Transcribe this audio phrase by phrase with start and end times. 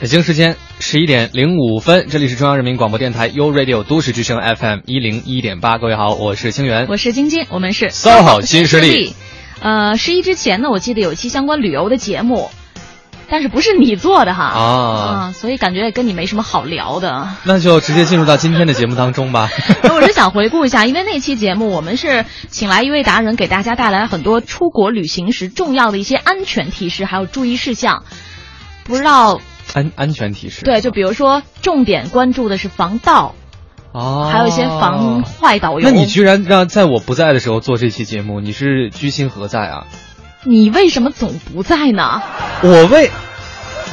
[0.00, 9.14] 北京时间十一点零五分，这里是中央人民广播电台 u Radio 都市之声 FM 一零一点八，各位好，我是清源，我是晶晶，我们是 SOHO 新势力。
[9.60, 12.50] 呃，十一之前呢，我记得有一期相关旅游的节目，
[13.28, 17.28] 但是不是你做的哈啊，所以感觉也跟你没什么好聊的。
[17.44, 19.50] 那就直接进入到今天的节目当中吧。
[19.84, 28.04] 我是想回顾一下，因为那期节目我们是请来一位达人，给大家带来很多出国旅行时重要的一些安全提示，还有注意事项。
[28.84, 29.42] 不知道。
[29.74, 33.34] 安安全提示对，就比如说重点关注的是防盗，
[33.92, 35.80] 哦，还有一些防坏导游。
[35.80, 39.86] 那你居然让在我不在的时候做这期节目，你是居心何在啊？
[40.44, 42.22] 你为什么总不在呢？
[42.62, 43.10] 我为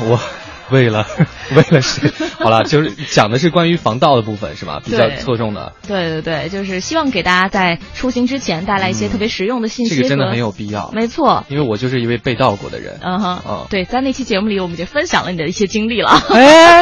[0.01, 0.19] 我。
[0.71, 1.05] 为了，
[1.55, 4.81] 为了是，好了，就是讲的是关于防盗的部分，是吧？
[4.83, 5.73] 比较侧重的。
[5.87, 9.95] 对对对，就是希望给大家在出行之前带来一些特别实用的信息。
[9.95, 10.91] 这个真的很有必要。
[10.91, 12.99] 没错，因为我就是一位被盗过的人。
[13.01, 16.21] 嗯哼，嗯，对，在那期节目里，我们就分享了你的一些经历了。
[16.29, 16.81] 哎，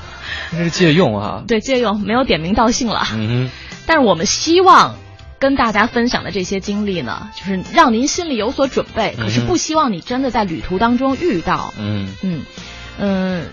[0.50, 1.42] 这是借用啊。
[1.46, 3.06] 对，借用，没有点名道姓了。
[3.12, 3.50] 嗯哼。
[3.86, 4.96] 但是我们希望
[5.38, 11.72] 跟大家分享的这些经历呢，就是让您心里有所准备，可是不希望你真的在旅途当中遇到。
[11.78, 12.42] 嗯嗯。
[12.98, 13.46] 嗯，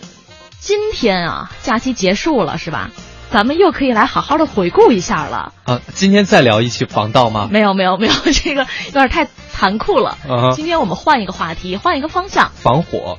[0.60, 2.90] 今天啊，假期结束了是吧？
[3.32, 5.52] 咱们又可以来好好的回顾一下了。
[5.66, 7.50] 啊，今天再聊一期防盗吗？
[7.52, 10.18] 没有没有没有， 这个有点太残酷了。
[10.30, 12.52] 啊，今天我们换一个话题，换一个方向。
[12.56, 13.18] 防火。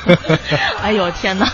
[0.82, 1.50] 哎呦天哪，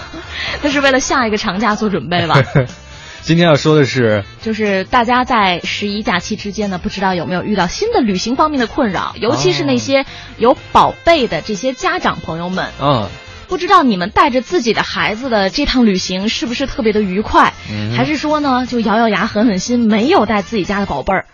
[0.62, 2.42] 那是为了下一个长假做准备吧？
[3.22, 10.05] 今天要说的是，就是大家在十一假期之间呢，不知道有没有遇到新的旅行方面的困扰，尤其是那些
[10.38, 12.68] 有宝贝的这些家长朋友们。
[12.80, 13.08] 嗯。
[13.50, 17.52] 不知道你们带着自己的孩子的这趟旅行是不是特别的愉快，
[17.96, 21.27] 还是说呢就咬咬牙狠狠心没有带自己家的宝贝儿，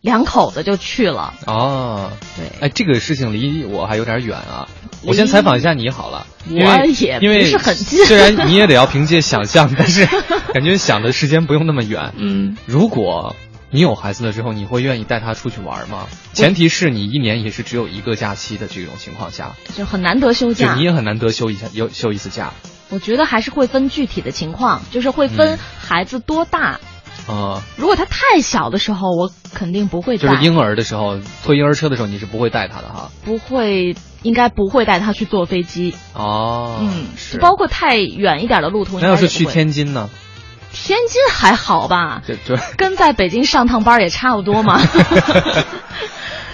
[0.00, 2.10] 两口子就去了哦。
[2.36, 4.68] 对，哎，这个事情离我还有点远啊。
[5.04, 10.04] 我先采访一下你好了，我也因为不是很近，虽然你也得要凭借想象，但是
[10.52, 12.12] 感觉想的时间不用那么远。
[12.18, 13.36] 嗯，如果。
[13.72, 16.06] 你有孩子了之后，你会愿意带他出去玩吗？
[16.34, 22.52] 前提是你一年也是只有一个假期的这种情况下，就很难得休假，你也很难得休一下，休休一次假。
[22.90, 26.78] 我觉得还是会分具体的情况，就是会分孩子多大。
[27.26, 30.28] 啊，如果他太小的时候，我肯定不会带。
[30.28, 33.10] 就是婴儿的时候，推婴儿车的时候，你是不会带他的哈。
[33.24, 35.94] 不会，应该不会带他去坐飞机。
[36.14, 37.38] 哦，嗯，是。
[37.38, 40.10] 包括太远一点的路途，那要是去天津呢？
[40.72, 42.22] 天津还好吧？
[42.26, 44.80] 对对，跟在北京上趟班也差不多嘛。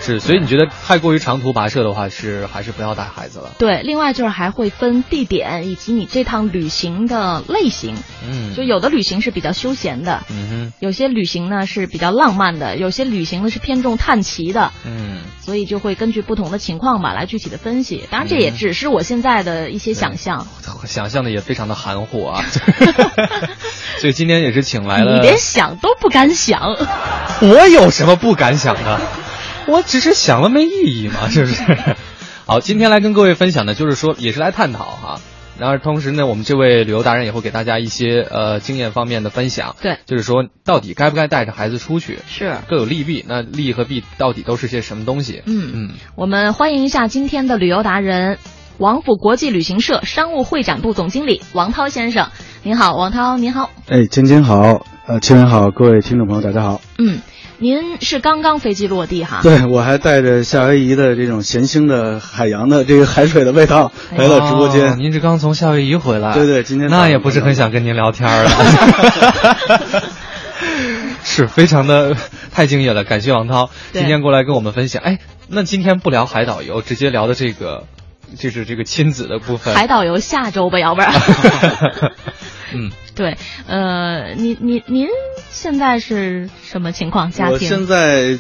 [0.08, 3.50] 是，所以你觉得太过于长途跋涉的话，是还是不要带孩子了？
[3.58, 7.94] 对，另外就是还会分地点以及你这趟旅行的类型。
[8.26, 14.72] 嗯，就有的旅行是比较休闲的，嗯哼，有些旅行呢是比较浪漫的，有些旅行呢是偏重探奇的。
[14.86, 18.06] 嗯，所以就会根据不同的情况吧来具体的分析。
[18.10, 20.46] 当然，这也只是我现在的一些想象，
[20.86, 22.42] 想象的也非常的含糊啊。
[23.98, 26.76] 所以今天也是请来了，你连想都不敢想，
[27.40, 29.00] 我有什么不敢想的？
[29.68, 31.62] 我只是想了没意义嘛， 是不是？
[32.46, 35.20] 好，今天来跟各位分享的，就是说也是来探讨哈。
[35.58, 39.74] 然而同时呢，我们这位旅游达人也会给大家一些呃经验方面的分享。
[39.82, 42.20] 对，就是说到底该不该带着孩子出去？
[42.28, 43.24] 是各有利弊。
[43.28, 45.42] 那利和弊到底都是些什么东西？
[45.46, 48.38] 嗯嗯，我们欢迎一下今天的旅游达人，
[48.78, 52.28] 王府国际旅行社商务会展部总经理王涛先生。
[52.62, 53.70] 您好，王涛，您好。
[53.88, 56.80] 哎，晶晶好，呃，亲人好，各位听众朋友，大家好。
[56.98, 57.18] 嗯，
[57.60, 59.40] 您是刚刚飞机落地哈？
[59.42, 64.96] 对，我还带着夏威夷的这种咸腥的海洋的这个海水的味道来到直播间。
[64.98, 66.34] 您是刚从夏威夷回来？
[66.34, 68.50] 对对，今天那也不是很想跟您聊天了。
[71.24, 72.16] 是非常的
[72.52, 75.02] 太敬业了，感谢王涛今天过来跟我们分享。
[75.02, 75.18] 哎，
[75.48, 77.84] 那今天不聊海岛游，直接聊的这个。
[78.36, 81.14] 就是这个亲子的部分，海岛游下周吧，要不然。
[82.74, 85.06] 嗯，对，呃，您您您
[85.50, 87.30] 现在是什么情况？
[87.30, 87.54] 家庭？
[87.54, 88.38] 我现在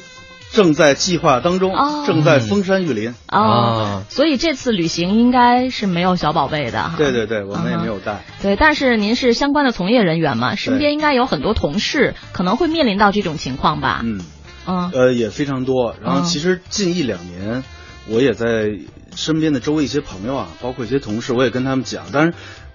[0.52, 1.74] 正在计划当中，
[2.06, 6.94] 正在封山育林哦，所以这次旅行应该是没有小宝贝的哈。
[6.96, 8.24] 对对对，我们也没有带。
[8.40, 14.00] 对，但是您是相关的从业人员嘛，身边应该有很多同事可能会面临到这种情况吧？
[14.04, 14.20] 嗯
[14.66, 15.96] 嗯，呃，也非常多。
[16.02, 17.64] 然后其实近一两年，
[18.06, 18.78] 我也在。
[19.16, 22.12] 身边的周围一些朋友啊，包括一些同事，我也跟他们讲。
[22.12, 22.34] 当然，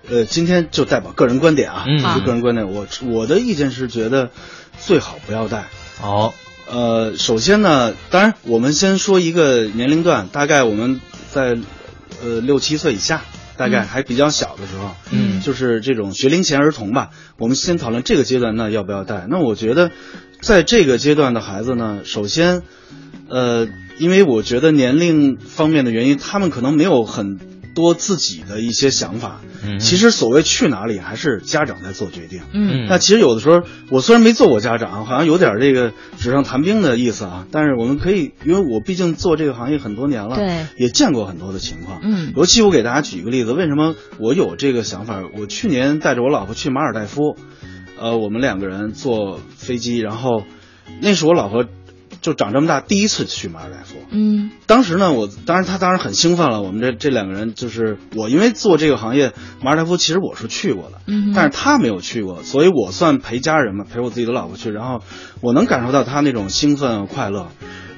[0.09, 2.69] 呃，今天就代表个人观点啊，嗯，个人观点。
[2.71, 4.31] 我我的意见是觉得
[4.77, 5.69] 最好不要带。
[6.01, 6.33] 哦，
[6.69, 10.99] 呃，首先呢，当然我们先说一个年龄段，大概我们
[11.31, 11.57] 在
[12.21, 13.21] 呃六七岁以下，
[13.55, 17.11] 大概还比较小的时候，嗯就是这种学龄前儿童吧。
[17.37, 19.25] 我们先讨论这个阶段，那要不要带？
[19.29, 19.91] 那我觉得，
[20.41, 22.63] 在这个阶段的孩子呢，首先，
[23.29, 23.67] 呃，
[23.99, 27.39] 因为我觉得年龄方面的原因，他们可能没有很
[27.73, 29.41] 多自己的一些想法。
[29.65, 32.41] 嗯其实所谓去哪里，还是家长在做决定。
[32.53, 42.01] 嗯那其实有的时候，我虽然没做过家长，好像有点这个纸上谈兵的意思啊，但是我们可以，因为我毕竟做这个行业很多年了，对也见过很多的情况。
[42.03, 45.23] 嗯尤其我给大家举一个例子，为什么我有这个想法？
[45.37, 47.37] 我去年带着我老婆去马尔代夫，
[47.99, 50.43] 呃，我们两个人坐飞机，然后
[51.01, 51.65] 那是我老婆
[52.23, 53.97] 就长这么大第一次去马尔代夫。
[54.09, 56.63] 嗯当时呢，我当然他当然很兴奋了。
[56.63, 65.01] 我们这这两个人就是我，因为做这个行业，马尔代夫其实我是去过的，嗯但是他没有去过，所以我算陪家人嘛，陪我自己的老婆去，然后
[65.41, 67.49] 我能感受到他那种兴奋快乐。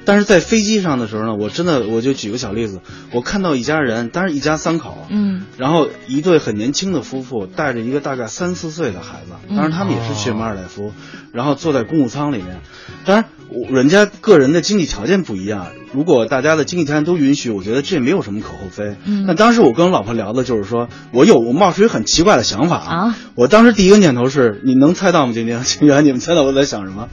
[0.06, 2.80] 但是在飞机上的时候呢，我真的我就举个小例子，
[3.12, 10.92] 我看到一家人，当然一家三口，嗯然后一对很年轻的夫妇带着一个大概三四岁的孩子，当然他们也是去马尔代夫，
[11.32, 12.60] 然后坐在公务舱里面。
[13.04, 18.96] 当然，我人家个人的经济条件不一样，如果大家的经济条件都允许，我觉得这没有什么可厚非。
[19.04, 25.32] 嗯那当时我跟我老婆聊的就是说，我有我冒出一个很奇怪的想法啊，我当时第一个念头是，你能猜到吗？
[25.34, 27.08] 今天清源， 你们猜到我在想什么？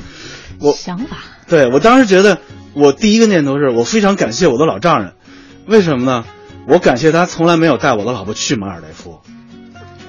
[0.59, 1.17] 我想法
[1.47, 2.37] 对我当时觉得，
[2.73, 5.13] 我第一个念头是我非常感谢我的老丈人，
[5.67, 6.25] 为什么呢？
[6.67, 9.19] 我感谢他从来没有带我的老婆去马尔代夫，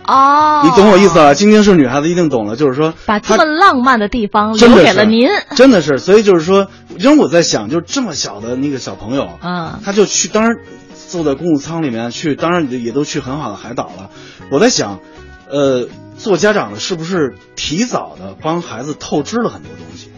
[0.07, 1.35] 哦，你懂我意思啊？
[1.35, 5.29] 晶晶是女孩子，一定懂了，就是说把这么浪漫的地方留给了您。
[5.57, 10.53] 真的是，所以就是说，因为我在想，就这么小的那个小朋友，嗯他就去，当然
[11.09, 14.11] 坐在公务舱里面去，当然也都去很好的海岛了。
[14.51, 15.01] 我在想，
[15.51, 20.11] 呃，做家长的是不是提早的帮孩子透支了很多东西？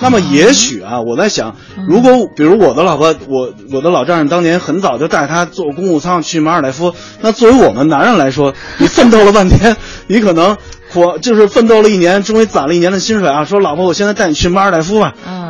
[0.00, 1.56] 那么也许啊，我在想，
[1.88, 9.76] 如果比如我的老婆，我我的老丈人当年很早就带她坐公务舱去马尔代夫，那作为我们男人来说， 你奋斗了半天，
[10.08, 10.56] 你可能
[10.94, 15.14] 我就是奋斗了一年，终于攒了一年的薪水啊，说老婆，我现在带你去马尔代夫吧。
[15.26, 15.44] 嗯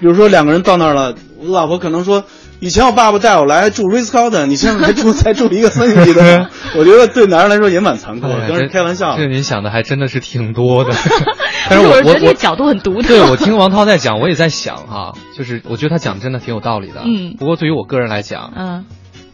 [0.00, 2.24] 比如说两个人到那儿了，我老婆可能说，
[2.62, 9.26] 以前我爸爸带我来住 Ritz Carlton，你现在才住 才住一个三星级的，我觉得对男人来说也蛮残酷的，哎当然开玩笑这。
[9.26, 10.92] 您想的还真的是挺多的。
[11.68, 13.08] 但是我觉我我我得这个角度很独特。
[13.08, 17.02] 对我听王涛在讲，我也在想哈、就是我觉得他讲的真的挺有道理的。
[17.04, 18.84] 嗯不过对于我个人来讲，嗯，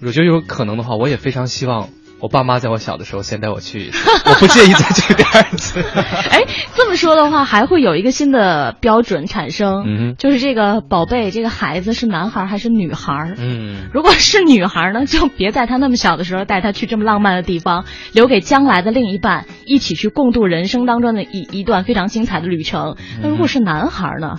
[0.02, 1.90] 我觉得有可能的话，我也非常希望
[2.20, 5.81] 我爸妈在我小的时候先带我去一次，我不介意再去第二次。
[6.31, 6.44] 哎，
[6.75, 13.35] 这么说的话，还会有一个新的标准产生，就是这个宝贝，这个孩子是男孩还是女孩？
[13.38, 22.97] 嗯，如果是女孩呢，就别在他那么小的时候带他去这么浪漫的地方，留给将来的另一半一起去共度人生当中的一一段非常精彩的旅程。
[23.23, 24.38] 那如果是男孩呢，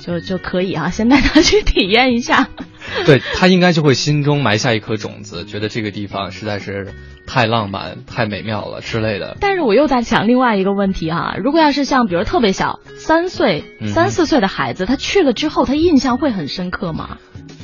[0.00, 2.48] 就就可以啊，先带他去体验一下。
[3.06, 6.94] 对他应该就会心中埋下一颗种子，觉得这个地方实在是
[7.26, 9.36] 太浪漫、太美妙了之类的。
[9.38, 17.18] 但是我又在想另外一个问题哈、如果要是像比如特别小，三岁、嗯三四岁的孩子，他去了之后，他印象会很深刻吗？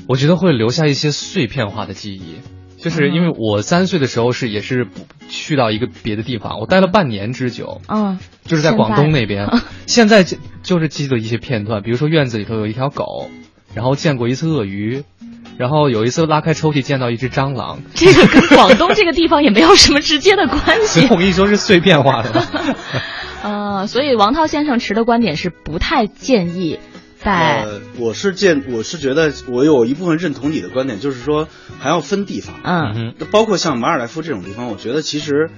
[0.06, 2.36] 我觉得会留下一些碎片化的记忆，
[2.80, 4.86] 就是因为我三岁的时候是也是
[5.28, 9.48] 去到一个别的地方，我待了半年之久，嗯，就是在广东那边
[9.86, 10.06] 现。
[10.06, 10.24] 现在
[10.66, 13.30] 就就是记得一些片段，比如说院子里头有一条狗，
[13.72, 15.04] 然后见过一次鳄鱼，
[15.58, 17.78] 然后有一次拉开抽屉见到一只蟑螂。
[17.94, 21.06] 这个跟广东这个地方也没有什么直接的关系。
[21.08, 22.42] 我跟你说是碎片化的。
[23.44, 26.80] 呃，所以王涛先生持的观点是不太建议
[27.16, 27.62] 在。
[27.62, 31.46] 呃，我是建，我是觉得我有一部分认同你的观点，就是说
[31.78, 32.56] 还要分地方。
[32.64, 35.48] 嗯嗯包括像马尔代夫这种地方，我觉得其实，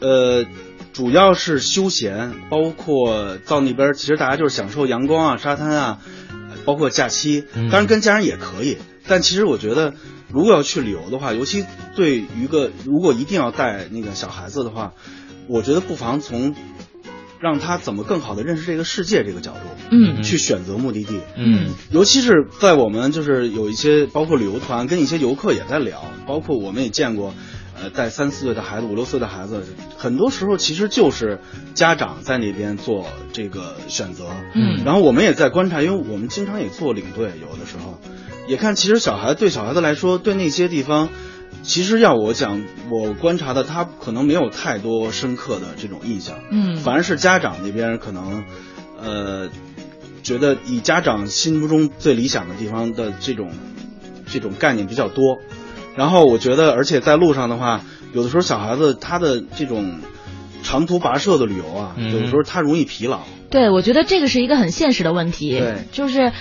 [0.00, 0.44] 呃，
[0.92, 5.98] 主要是休闲，包括到那边，其实大家就是享受阳光啊、沙滩啊，
[6.30, 8.76] 呃包括假期，嗯当然跟家人也可以。
[9.08, 9.94] 但其实我觉得，
[10.30, 11.64] 如果要去旅游的话，尤其
[11.96, 14.92] 对于一个如果一定要带那个小孩子的话，
[15.48, 16.54] 我觉得不妨从
[17.40, 19.58] 让他怎么更好的认识这个世界这个角度，
[19.90, 21.20] 嗯去选择目的地。
[21.36, 27.34] 嗯尤其是在我们就是有一些包括旅游团跟一些游客也在聊，包括我们也见过，
[27.82, 29.64] 呃，带三四岁的孩子、五六岁的孩子，
[29.98, 31.40] 很多时候其实就是
[31.74, 34.28] 家长在那边做这个选择。
[34.54, 37.98] 嗯然后我们也在观察，因为我们经常也做领队，有的时候
[38.46, 41.08] 也看，其实小孩对小孩子来说，对那些地方。
[41.62, 48.44] 其实要我讲，我观察的他可能没有太多深刻的这种印象，嗯反而是家长那边可能，
[49.00, 49.48] 呃，
[50.22, 53.52] 觉得以家长心目中最理想的地方的这种
[54.26, 55.38] 这种概念比较多。
[55.94, 57.80] 然后我觉得，而且在路上的话，
[58.12, 60.00] 有的时候小孩子他的这种
[60.62, 63.20] 长途跋涉的旅游啊，嗯有的时候他容易疲劳。
[63.50, 65.58] 对，我觉得这个是一个很现实的问题。
[65.58, 66.32] 对就是。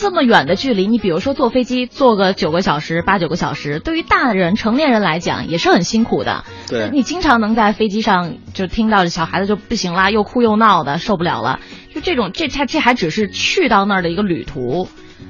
[0.00, 6.44] 这么远的距离，你比如说坐飞机坐个九个小时、八九个小时，对于大人、成年人来讲也是很辛苦的。
[6.68, 11.58] 对你经常能在飞机上就听到小孩子就不行啦，又哭又闹的，受不了了。
[11.92, 14.86] 就这种，这他这还只是去到那儿的一个旅途，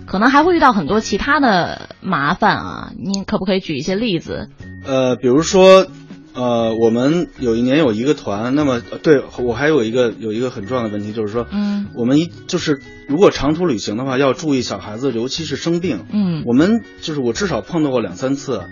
[0.06, 2.92] 可能还会遇到很多其他的麻烦啊。
[2.98, 4.48] 您可不可以举一些例子？
[4.84, 5.86] 呃，比如说，
[6.34, 16.04] 呃，我们有一年有一个团，那么呃对我还有一个有一个很重要的问题，就是说，嗯我们一就是如果长途旅行的话，要注意小孩子，尤其是生病。
[16.12, 18.62] 嗯我们就是我至少碰到过两三次。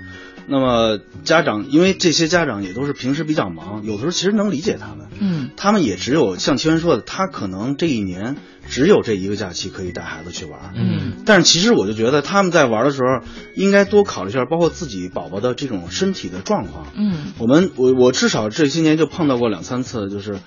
[0.49, 8.37] 那么家长，因为这些家长也都是平时比较忙，有的时候其实能理解他们，嗯他们也只有像清源说的，他可能这一年
[8.68, 10.73] 只有这一个假期可以带孩子去玩。
[10.75, 16.87] 嗯但是其实我就觉得他们在玩的时候，应该多考虑一下，包括自己宝宝的这种身体的状况。
[16.94, 20.38] 嗯我们我我至少这些年就碰到过两三次，就是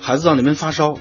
[0.00, 0.98] 孩子到那边发烧，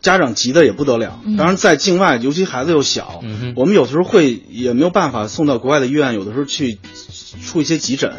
[0.00, 1.20] 家长急得也不得了。
[1.24, 6.78] 嗯当然在境外，尤其孩子又小，嗯我们有的时候会也没有办法送到国外的医院，有的时候去
[7.44, 8.12] 出一些急诊，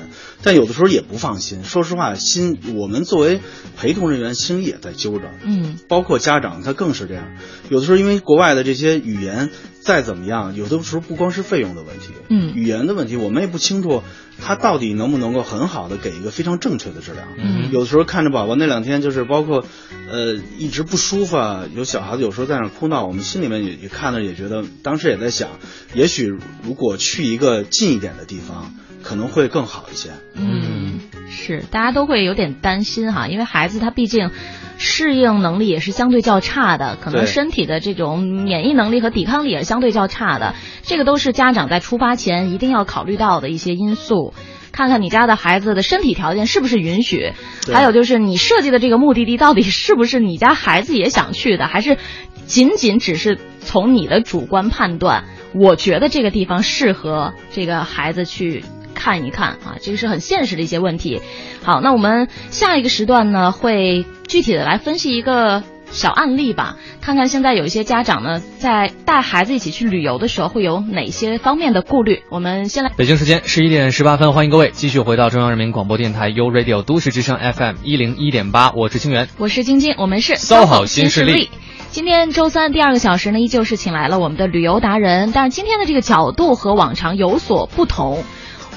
[0.45, 1.63] 但有的时候也不放心。
[1.63, 3.39] 说实话，心我们作为
[3.75, 5.31] 陪同人员心里也在揪着。
[5.43, 7.25] 嗯包括家长，他更是这样。
[7.69, 9.49] 有的时候因为国外的这些语言
[9.81, 14.03] 再怎么样，有的时候不光是费用的问题，嗯语言的问题，我们也不清楚
[14.39, 17.23] 他到底能不能够很好的给一个非常正确的治疗。
[17.37, 19.65] 嗯有的时候看着宝宝那两天就是包括，
[20.11, 25.49] 呃，一直不舒服啊，有小孩子有时候在那哭闹，我们心里面也也看着也觉得，当时也在想，
[25.95, 26.31] 也许
[26.63, 28.75] 如果去一个近一点的地方，
[29.05, 30.09] 可能会更好一些。
[30.33, 34.31] 嗯，是，大家都会有点担心哈，因为孩子他毕竟
[34.79, 44.33] 适应能力也是相对较差的，可能身体的这种免疫能力和抵抗力也是相对较差的，这个都是家长在出发前一定要考虑到的一些因素。
[44.71, 47.31] 看看你家的孩子的身体条件是不是允许，
[47.71, 51.97] 还有就是你设计的这个目的地到底是不是你家孩子也想去的，还是
[52.45, 61.21] 仅仅只是从你的主观判断，我觉得这个地方适合这个孩子去看一看啊，这个是很现实的一些问题。
[61.61, 65.61] 好，那我们下一个时段呢，会具体的来分析一个
[65.91, 72.23] 小案例吧，看看现在有一些家长呢，在带孩子一起去旅游的时候，会有哪些方面的顾虑。
[72.29, 72.91] 我们先来。
[72.97, 79.29] 北京时间十一点十八分，欢迎各位继续回到中央人民广播电台 U Radio 都市之声 FM 一零一点八，我是清源。
[79.37, 81.49] 我是晶晶，我们是骚好新势力。
[81.91, 88.23] 今天周三第二个小时呢，依旧是请来了我们的旅游达人，但是今天的这个角度和往常有所不同。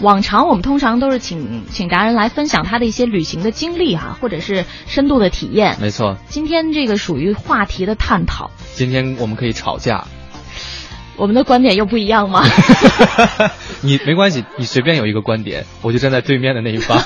[0.00, 5.76] 往常我们通常都是请请达人来分享他的一些旅行的经历哈、或者是深度的体验。
[5.80, 10.04] 没错，今天这个属于话题的探讨，今天我们可以吵架，
[11.16, 12.44] 我们的观点又不一样吗？
[13.82, 16.96] 你没关系，你随便有一个观点，我就站在对面的那一方。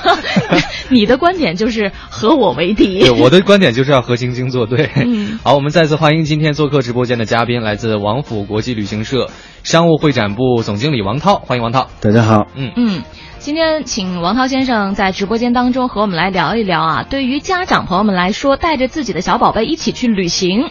[0.89, 2.99] 你的观点就是和我为敌。
[2.99, 4.89] 对，我的观点就是要和晶晶作对。
[4.95, 9.29] 嗯好，我们再次欢迎今天做客直播间的嘉宾，来自王府国际旅行社
[9.63, 11.87] 商务会展部总经理王涛，欢迎王涛。
[12.01, 13.03] 大家好，嗯嗯，
[13.39, 20.69] 今天请王涛先生在直播间当中和我们来聊一聊啊，对于家长朋友们来说，带着自己的小宝贝一起去旅行，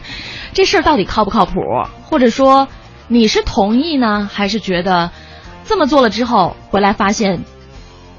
[0.52, 1.54] 这事儿到底靠不靠谱？
[2.04, 2.68] 或者说，
[3.08, 5.10] 你是同意呢，还是觉得
[5.64, 7.44] 这么做了之后回来发现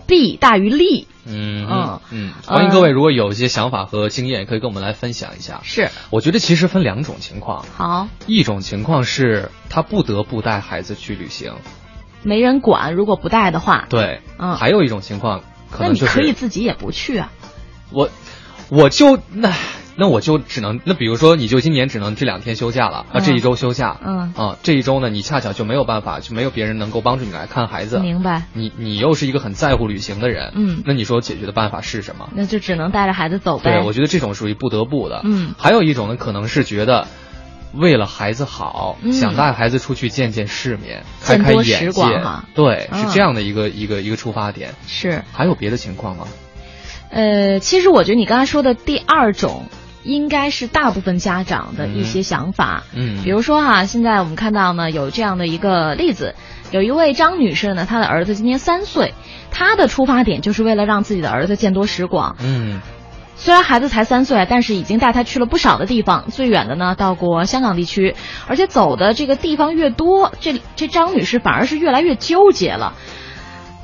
[0.07, 1.07] 弊大于利？
[1.25, 1.99] 嗯嗯。
[2.11, 5.61] 嗯，欢迎各位，如果有一些想法和经验，可以跟我们来分享一下。
[5.63, 11.53] 是，我觉得其实分两种情况，好，一种情况是他不得不带孩子去旅行，
[12.23, 14.55] 没人管，如果不带的话，对，嗯。
[14.55, 17.31] 还有一种情况可那你能就是可以自己也不去啊。
[17.91, 18.09] 我，
[18.69, 19.53] 我就那
[19.95, 28.43] 那我就只能那比如说你就今年只能这两天休假了啊，嗯这一周休假，嗯啊这一周呢你恰巧就没有办法，就没有别人能够帮助你来看孩子，明白。
[28.53, 32.29] 你你又是一个很在乎旅行的人，嗯那你说解决的办法是什么？
[32.35, 33.63] 那就只能带着孩子走呗。
[33.79, 35.21] 对，我觉得这种属于不得不的。
[35.23, 37.07] 嗯还有一种呢，可能是觉得
[37.73, 42.21] 为了孩子好，嗯想带孩子出去见见世面，开开眼界。
[42.55, 44.73] 对，嗯是这样的一个一个一个出发点。
[44.87, 45.23] 是。
[45.31, 46.27] 还有别的情况吗？
[47.09, 49.65] 呃，其实我觉得你刚才说的第二种，
[50.03, 52.83] 应该是大部分家长的一些想法。
[52.93, 56.35] 嗯比如说哈，现在我们看到呢有这样的一个例子，
[56.71, 59.13] 有一位张女士呢，她的儿子今年三岁，
[59.51, 62.35] 她的出发点就是为了让自己的儿子见多识广。
[62.39, 62.81] 嗯
[63.35, 68.15] 虽然孩子才三岁，但是已经带他去了不少的地方，最远的呢到过香港地区，
[68.47, 72.93] 而且走的这个地方越多，这这张女士反而是越来越纠结了。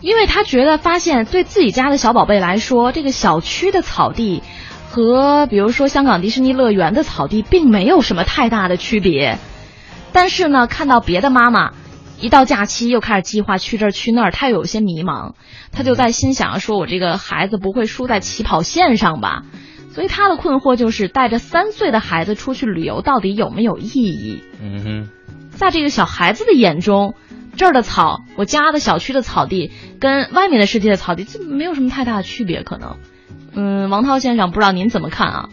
[0.02, 4.44] 因为她觉得发现对自己家的小宝贝来说，这个小区的草地
[5.00, 9.38] 和比如说香港迪士尼乐园的草地并没有什么太大的区别，
[10.12, 11.72] 但是呢，看到别的妈妈
[12.20, 15.36] 一到假期又开始计划去这儿去那儿，她有些迷茫，
[15.72, 19.44] 她就在心想说：“我这个孩子不会输在起跑线上吧？”
[19.96, 24.44] 所以她的困惑就是带着三岁的孩子出去旅游到底有没有意义？
[24.62, 25.10] 嗯哼，
[25.51, 27.15] 在这个小孩子的眼中，
[27.56, 32.98] 这儿的草，我家的小区的草地，跟外面的世界的草地，这没有什么太大的区别，可能。
[33.56, 35.50] 嗯，王涛先生，不知道您怎么看啊？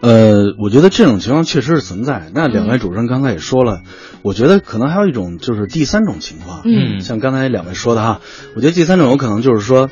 [0.00, 2.30] 呃，我觉得这种情况确实是存在。
[2.34, 3.82] 那两位主持人刚才也说了，
[4.22, 8.20] 我觉得可能还有一种就是第三种情况，嗯像刚才两位说的哈，
[8.56, 9.90] 我觉得第三种有可能就是说，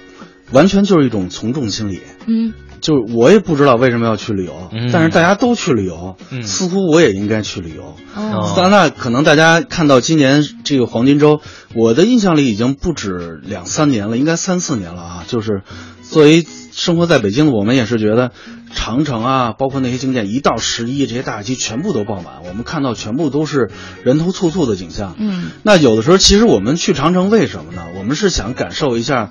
[0.51, 2.01] 完全就是一种从众心理。
[2.27, 7.97] 嗯就是我也不知道为什么要去旅游，嗯但是大家都去旅游，嗯似乎我也应该去旅游。
[8.15, 11.41] 哦当然，可能大家看到今年这个黄金周，
[11.75, 15.25] 我的印象里已经不止两三年了，应该三四年了啊。
[15.27, 15.63] 就是
[16.03, 16.47] 作为
[16.79, 18.31] 生活在北京的我们，也是觉得
[18.73, 23.69] 长城啊，包括那些景点，一到十一这些大期全部都爆满，我们看到全部都是
[24.05, 25.17] 人头簇簇的景象。
[25.19, 27.83] 嗯那有的时候，其实我们去长城为什么呢？
[27.99, 29.31] 我们是想感受一下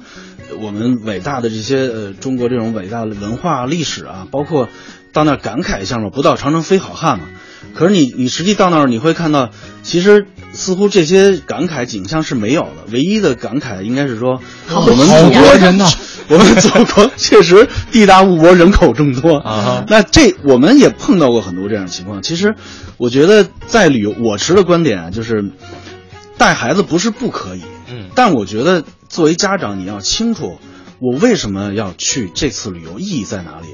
[0.49, 4.67] 呃我们伟大的这些呃中国这种伟大的文化历史啊，包括
[5.13, 7.25] 到那儿感慨一下嘛，不到长城非好汉嘛。
[7.73, 9.51] 可是你你实际到那儿你会看到，
[9.83, 15.87] 其实似乎这些感慨景象是没有的，唯一的感慨应该是说我们好祖国多人呐
[16.29, 22.21] 我们祖国确实地大物博，人口众多啊那这我们也碰到过很多这样的情况。
[22.21, 22.55] 其实，
[22.97, 25.51] 我觉得在旅游，我持的观点啊，就是
[26.37, 30.57] 带孩子不是不可以，嗯但我觉得作为家长，你要清楚
[30.99, 33.67] 我为什么要去这次旅游，意义在哪里。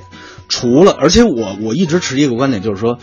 [0.49, 2.99] 除了，而且我我一直持一个观点，就是说，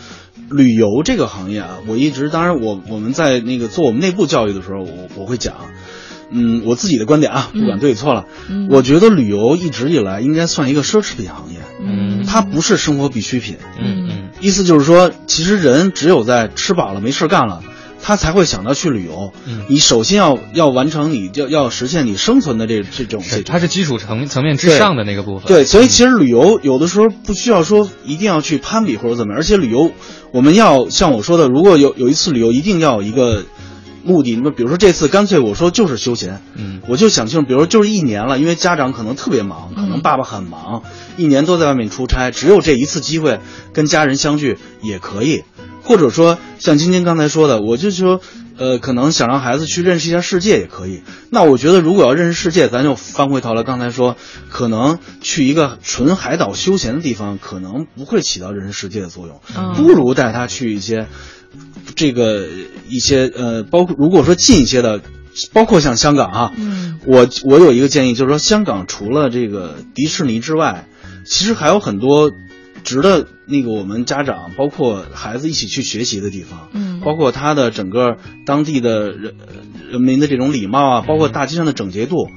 [0.49, 5.55] 旅游这个行业啊，我一直，当然我我们在那个做我们内部教育的时候，我我会讲，
[6.31, 13.57] 嗯，我自己的观点啊，不管对错了，嗯我觉得旅游一直以来应该算一个奢侈品行业，嗯，它不是生活必需品。
[13.79, 17.61] 嗯嗯意思就是说，其实人只有在吃饱了没事干了，
[18.01, 19.33] 他才会想到去旅游。
[19.45, 25.47] 嗯你首先要要完成你要要实现你生存的这这种是，它是基础层层面之上的那个部分。
[25.47, 29.91] 对，所以其实旅游有的时候不需要说一定要去攀比或者怎么样，而且旅游
[30.31, 33.43] 我们要像我说的，如果有有一次旅游，一定要有一个
[34.03, 34.35] 目的。
[34.35, 40.83] 那么比如说这次干脆我说就是休闲，嗯我就想清楚，比如说就是一年了，因为家长可能特别忙，可能爸爸很忙，
[41.17, 43.39] 一年都在外面出差，只有这一次机会
[43.73, 45.43] 跟家人相聚也可以，
[45.83, 48.21] 或者说像晶晶刚才说的，我就说。
[48.57, 51.01] 呃，可能想让孩子去认识一下世界也可以。
[51.31, 54.17] 那我觉得，如果要认识世界，咱就翻回头来，刚才说，
[54.49, 59.41] 可能去一个纯海岛休闲的地方，可能不会起到认识世界的作用。
[59.57, 61.07] 嗯不如带他去一些
[61.95, 62.47] 这个
[62.89, 65.01] 一些呃，包括如果说近一些的，
[65.53, 70.87] 包括像香港啊，嗯我我有一个建议，就是说香港除了这个迪士尼之外，
[71.25, 72.31] 其实还有很多
[72.83, 79.35] 值得那个我们家长包括孩子一起去学习的地方，嗯包括它的整个当地的人
[79.91, 82.29] 人民的这种礼貌啊，包括大街上的整洁度。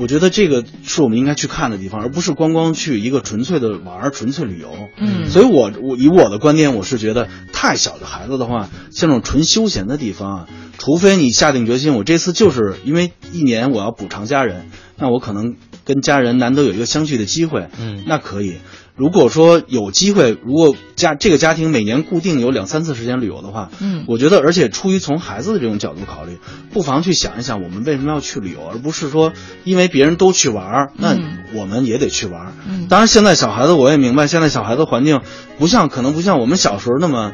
[0.00, 4.72] 我觉得这个是我们应该去看的地方，而不是光光去一个纯粹的玩儿、纯粹旅游。
[4.96, 18.56] 嗯所以我我以我的观点，我是觉得太小的孩子的话，像这种纯休闲的地方啊，除非你下定决心，我这次就是因为一年我要补偿家人，那我可能跟家人难得有一个相聚的机会，嗯那可以。
[19.00, 24.04] 如果说有机会，如果家这个家庭每年固定有两三次时间旅游的话，嗯。
[24.06, 26.36] 我觉得，而且出于从孩子的这种角度考虑，
[26.70, 29.32] 不妨去想一想，我们为什么要去旅游，而不是说
[29.64, 32.52] 因为别人都去玩儿，那嗯我们也得去玩儿。
[32.68, 32.88] 嗯。
[32.90, 35.22] 当然，现在小孩子我也明白，现在小孩子环境
[35.58, 37.32] 不像，可能不像我们小时候那么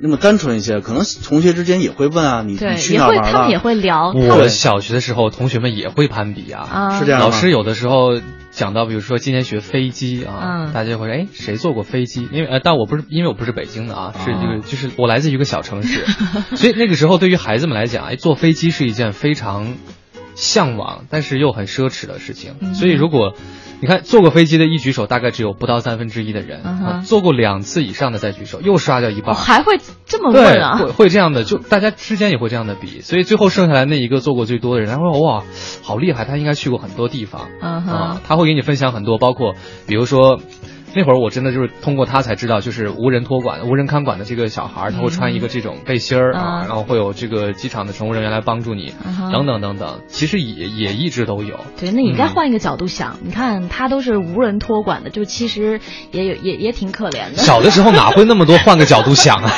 [0.00, 3.32] 那么单纯一些，可能同学之间也会问啊，你对你，会哪儿玩了？
[3.32, 6.68] 他们也会聊，我小学的时候，同学们也会攀比啊。
[6.70, 12.28] 啊是这样吗老师有的时候讲到，比如说今天学飞机啊，嗯大家就会说，哎，谁坐过飞机？
[12.32, 16.04] 因为呃，但我不是，因为我不是北京的啊，是这个，就是我来自于一个小城市，
[16.56, 19.74] 所以那个时候对于孩子们来讲，哎，坐飞机是一件非常
[20.34, 22.54] 向往，但是又很奢侈的事情。
[22.60, 23.34] 嗯所以如果
[23.80, 29.34] 你看坐过飞机的一举手，大概只有不到三分之一的人，嗯啊坐过两次以上的再举手，又刷掉一半。
[29.34, 30.78] 哦还会这么对问，啊？
[30.78, 35.44] 会会这样的，就大家之间也会这样的比，所以最后剩下来那一个做过最多的人，他说哇，
[35.82, 39.54] 好厉害，他应该去过很多地方啊，他会给你分享很多，包括
[39.86, 40.40] 比如说。
[40.94, 48.92] 那会儿我真的就是通过他才知道，就是无人托管、无人看管的这个小孩儿，他会穿一个这种背心儿啊，嗯然后会有这个机场的乘务人员来帮助你，
[49.32, 50.00] 等等等等。
[50.08, 51.60] 其实也也一直都有。
[51.78, 57.36] 对，那你该嗯换一个角度想，你看他都是无人托管的，就其实也有也也挺可怜的。
[57.36, 59.50] 小的时候哪会那么多换个角度想啊？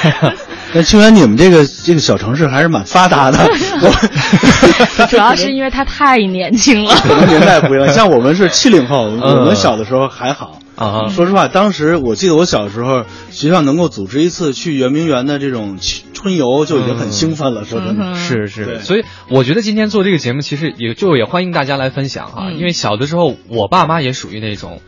[0.73, 3.39] 那清源，你们这个这个小城市还是蛮发达的，
[3.83, 6.95] 我主要是因为他太年轻了。
[6.95, 10.60] 可能年代不一样，像我们是七零后，嗯我们小的时候还好。
[10.81, 15.79] 啊说实话，当时我记得我小时候，学校能够组织一次去圆明园的这种
[16.15, 17.65] 春游，就已经很兴奋了。
[17.67, 24.81] 说真的，嗯是是，所以我觉得今天做这个节目，其实也就也欢迎大家来分享哈，嗯因为小的时候我爸妈也属于那种。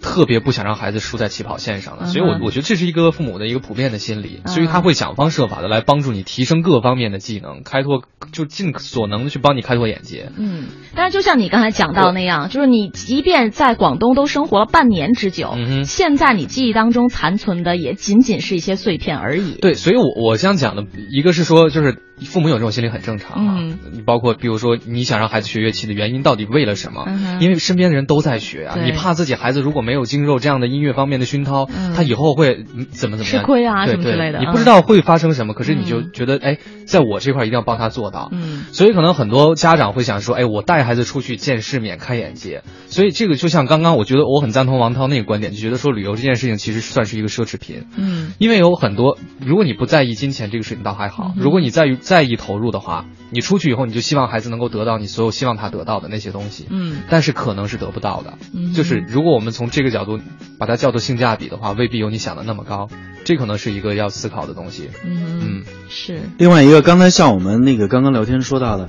[0.00, 4.48] 特别不想让孩子输在起跑线上的，所以我我觉得这是一个父母的一个普遍的心理，嗯。
[4.48, 10.30] 所以他会想方设法的来帮助你提升各方面的技能，开拓就尽所能的去帮你开拓眼界。
[10.36, 19.58] 嗯，但是就像你刚才讲到那样，就是你即便在广东都生活了半年之久，嗯现在你记忆当中残存的也仅仅是一些碎片而已。
[19.60, 23.56] 对，所以我我想讲的一个是说，就是父母有这种心理很正常啊。
[23.58, 27.04] 嗯你包括比如说，你想让孩子学乐器的原因到底为了什么？
[27.06, 38.28] 嗯因为身边的人都在学啊，你怕自己孩子如果没有经受这样的音乐方面的熏陶，嗯他以后会嗯怎么怎么样吃亏啊对什么之类的对，你嗯不知道会发生什么，可是你就嗯觉得哎，在我这块一定要帮他做到。
[38.32, 42.62] 嗯所以可能很多家长会想说，哎，我带孩子出去见世面、开眼界。
[42.88, 47.84] 所以这个就像刚刚，我觉得我很赞同王涛那个观点，就觉得说旅游这件事情其实算是一个奢侈品。
[47.96, 57.02] 嗯因为有很多，如果你不在意金钱这个事情倒还好，嗯如果你在于在意投入的话，你出去以后你就希望孩子能够得到你所有希望他得到的那些东西，嗯。
[57.10, 58.38] 但是可能是得不到的。
[58.54, 60.18] 嗯就是如果我们从这个角度
[60.58, 62.88] 把它叫做性价比的话，未必有你想的那么高，
[63.24, 64.88] 这可能是一个要思考的东西。
[65.04, 65.64] 嗯嗯。
[65.90, 66.22] 是。
[66.38, 68.88] 另外一个，刚才像我们那个刚刚聊天说到的，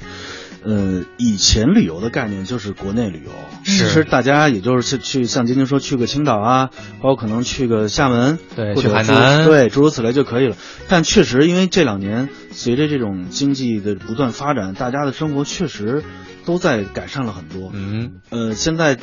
[0.63, 3.31] 呃，以前旅游的概念就是国内旅游，
[3.63, 6.69] 其实大家也就是去去像晶晶说去个青岛啊，
[7.01, 10.55] 包括可能去个厦门，对去海南对，诸如此类就可以了。
[10.87, 16.03] 但确实，因为这两年随着这种经济的不断发展，大家的生活确实
[16.45, 17.71] 都在改善了很多。
[17.73, 18.97] 嗯呃，现在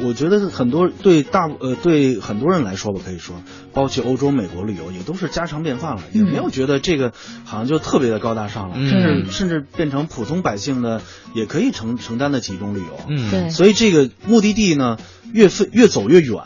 [0.00, 7.12] 我觉得很多对大呃对很多人来说吧，可以说，包括去欧洲、美国旅游，也都是家常便饭了，也没有觉得这个
[7.44, 8.88] 好像就特别的高大上了，嗯。
[8.88, 11.02] 甚至甚至变成普通百姓的
[11.34, 13.00] 也可以承承担得起一种旅游。
[13.08, 14.98] 嗯，对所以这个目的地呢，
[15.32, 16.42] 越飞越走越远，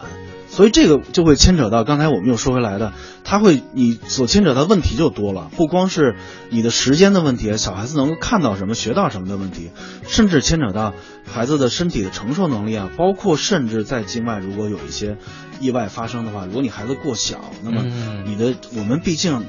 [0.53, 2.93] 所以这个就会牵扯到刚才我们又说回来的，
[3.25, 6.15] 他会你所牵扯到问题就多了，不光是
[6.51, 9.71] 你的时间的问题，小孩子能够看到什么、学到什么的问题，
[10.07, 10.93] 甚至牵扯到
[11.25, 15.17] 孩子的身体的承受能力啊，包括甚至在境外如果有一些
[15.59, 19.43] 意外发生的话，如果你孩子过小，那么嗯你的我们毕竟。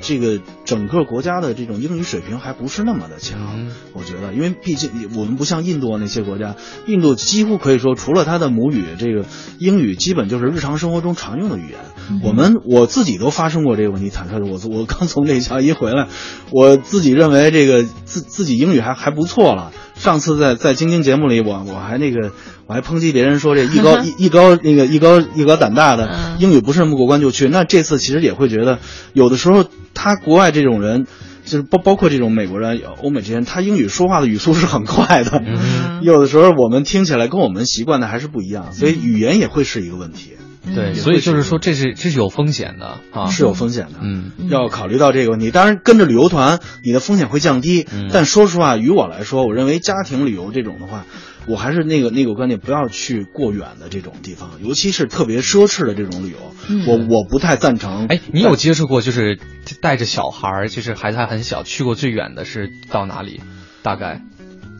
[0.00, 6.56] 这个整个国家的这种英语水平还不是那么的强，嗯我觉得，因为毕竟我们不像印度那些国家，
[6.86, 9.26] 印度几乎可以说除了他的母语，这个
[9.58, 11.78] 英语基本就是日常生活中常用的语言。
[12.22, 16.08] 我们我自己都发生过这个问题，坦率的，我我刚从内乔一回来，
[16.50, 19.72] 我自己认为这个自自己英语还还不错了。
[19.98, 22.32] 上次在在晶晶节目里，我我还那个
[22.66, 27.48] 我还抨击别人说这 艺高艺艺高那个艺高艺高胆大的嗯英语不是那么过关就去。
[27.48, 28.78] 那这次其实也会觉得，
[29.12, 31.06] 有的时候他国外这种人。
[31.44, 40.32] 就是包包括这种美国人、欧美这些人，他英语说话的语速是很快的，嗯有的时候我们听起来跟我们习惯的还是不一样，所以语言也会是一个问题，
[40.74, 43.98] 对，嗯所以就是说这是这是有风险的啊，是有风险的。
[44.02, 45.50] 嗯要考虑到这个问题。
[45.50, 47.86] 当然，跟着旅游团，你的风险会降低。
[47.92, 51.04] 嗯但说实话，于我来说，我认为家庭旅游这种的话，
[51.46, 58.06] 我还是那个那个观点，不要去过远的这种地方，尤其是特别奢侈的这种旅游，嗯我我不太赞成。
[58.06, 59.38] 哎，你有接触过就是
[59.80, 63.40] 带着小孩儿，就是孩子还很小，去过最远的是到哪里？
[63.82, 64.22] 大概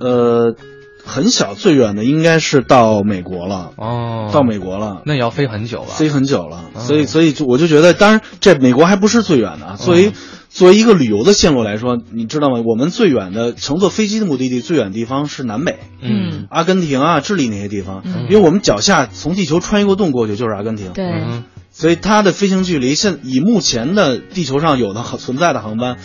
[0.01, 0.55] 呃，
[1.09, 5.03] 很小，最远的应该是到美国了，哦，到美国了。
[5.05, 5.89] 那也要飞很久了？
[5.89, 9.77] 飞很久了，哦所以所以就我就觉得，当然这美国还不是最远的啊。
[9.77, 10.13] 作为、嗯
[10.51, 12.63] 作为一个旅游的线路来说，你知道吗？
[12.67, 16.47] 我们最远的乘坐飞机的目的地最远的地方是南美，嗯。
[16.51, 18.25] 阿根廷啊、智利那些地方，嗯。
[18.31, 21.45] 因为我们脚下从地球穿一个洞过去就是阿根廷，对，嗯。
[21.71, 25.99] 所以它的飞行距离现以目前的地球上有的存在的航班，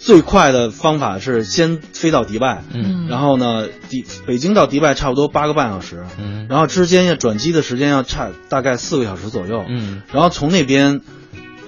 [0.00, 3.06] 最快的方法是先飞到迪拜，嗯。
[3.08, 6.46] 然后呢，迪北京到迪拜差不多八个半小时，嗯。
[6.48, 10.00] 然后之间要转机的时间要差大概四个小时左右，嗯。
[10.10, 11.02] 然后从那边，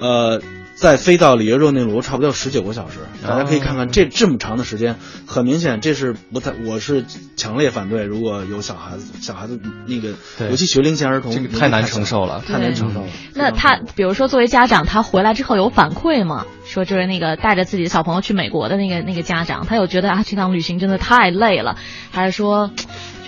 [0.01, 0.41] 呃，
[0.83, 2.99] 再飞到里约热内卢，差不多要十九个小时。
[3.23, 4.97] 大家可以看看这这么长的时间，
[5.29, 7.05] 很明显这是不太，我是
[7.37, 8.03] 强烈反对。
[8.03, 10.09] 如果有小孩子，小孩子那个，
[10.51, 13.07] 尤其学龄前儿童，这个太难承受了太难承受了。
[13.37, 16.47] 那他比如说作为家长，他回来之后有反馈吗？
[16.65, 21.77] 说就是那个带着自己的小朋友去美国的那个那个家长，他有觉得啊这趟旅行真的太累了，
[22.11, 22.73] 还是说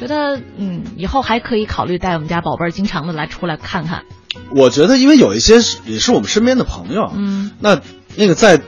[0.01, 4.03] 觉得嗯以后还可以考虑带我们家宝贝儿经常的来出来看看？
[4.51, 7.81] 我觉得，因为有一些是也是我们身边的朋友，嗯，那
[8.16, 8.61] 那个在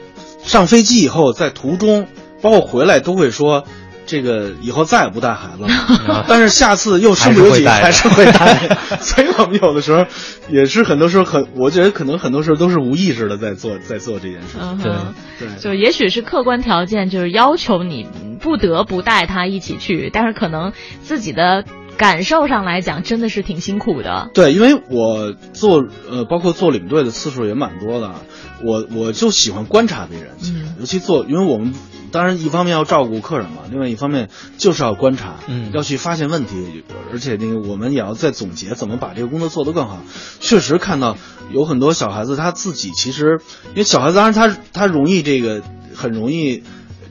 [0.44, 2.06] 上飞机以后，在途中，
[2.42, 3.64] 包括回来都会说。
[4.08, 5.64] 这个以后再也不带孩子
[6.06, 8.76] 了， 但是下次又身不由己，还是会带。
[9.02, 10.06] 所以我们有的时候
[10.48, 14.60] 也是很多时候很，我觉得可能很多时候都是无意识的在做在做这件事情。
[14.62, 18.06] 嗯对哼，对，就也许是客观条件，就是要求你
[18.38, 21.64] 不得不带他一起去，但是可能自己的
[21.96, 24.30] 感受上来讲，真的是挺辛苦的。
[24.34, 28.14] 对，因为我做呃，包括做领队的次数也蛮多的，
[28.62, 31.74] 我我就喜欢观察别人，嗯尤其做，因为我们
[32.12, 34.28] 当然一方面要照顾客人嘛，另外一方面
[34.58, 40.00] 就是要观察，嗯要去发现问题，而且那个我们也要在总结怎么把这个工作做得更好。
[40.40, 41.16] 确实看到
[41.52, 45.62] 有很多小孩子他自己其实，因为小孩子当然他他容易这个
[45.94, 46.62] 很容易。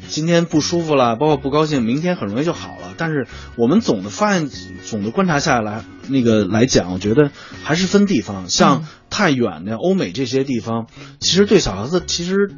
[0.08, 2.85] 今天不舒服了，包括不高兴，明天很容易就好了。
[2.97, 4.49] 但是我们总的发现，
[4.84, 7.31] 总的观察下来，那个来讲，我觉得
[7.63, 8.49] 还是分地方。
[8.49, 10.88] 像太远的欧美这些地方，
[11.19, 12.51] 其实对小孩子其实，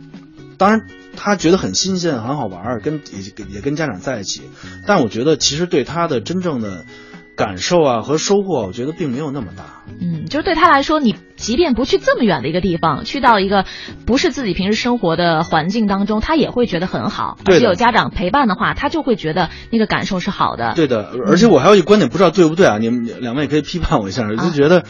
[0.58, 4.42] 当然他觉得很新鲜、很好玩儿，跟也也跟家长在一起。
[4.86, 6.86] 但我觉得其实对他的真正的
[7.38, 9.84] 感受啊和收获，我觉得并没有那么大。
[10.02, 13.64] 嗯，就是对他来说，你即便不去这么远的一个地方，去到一个
[14.06, 17.38] 不是自己平时生活的环境当中，他也会觉得很好。
[17.46, 20.74] 对而且有家长陪伴的话，他就会觉得那个感受是好的。
[20.76, 22.80] 对的，而且我还有一个观点，不知道对不对啊？
[22.80, 24.84] 你们两位也可以批判我一下，就觉得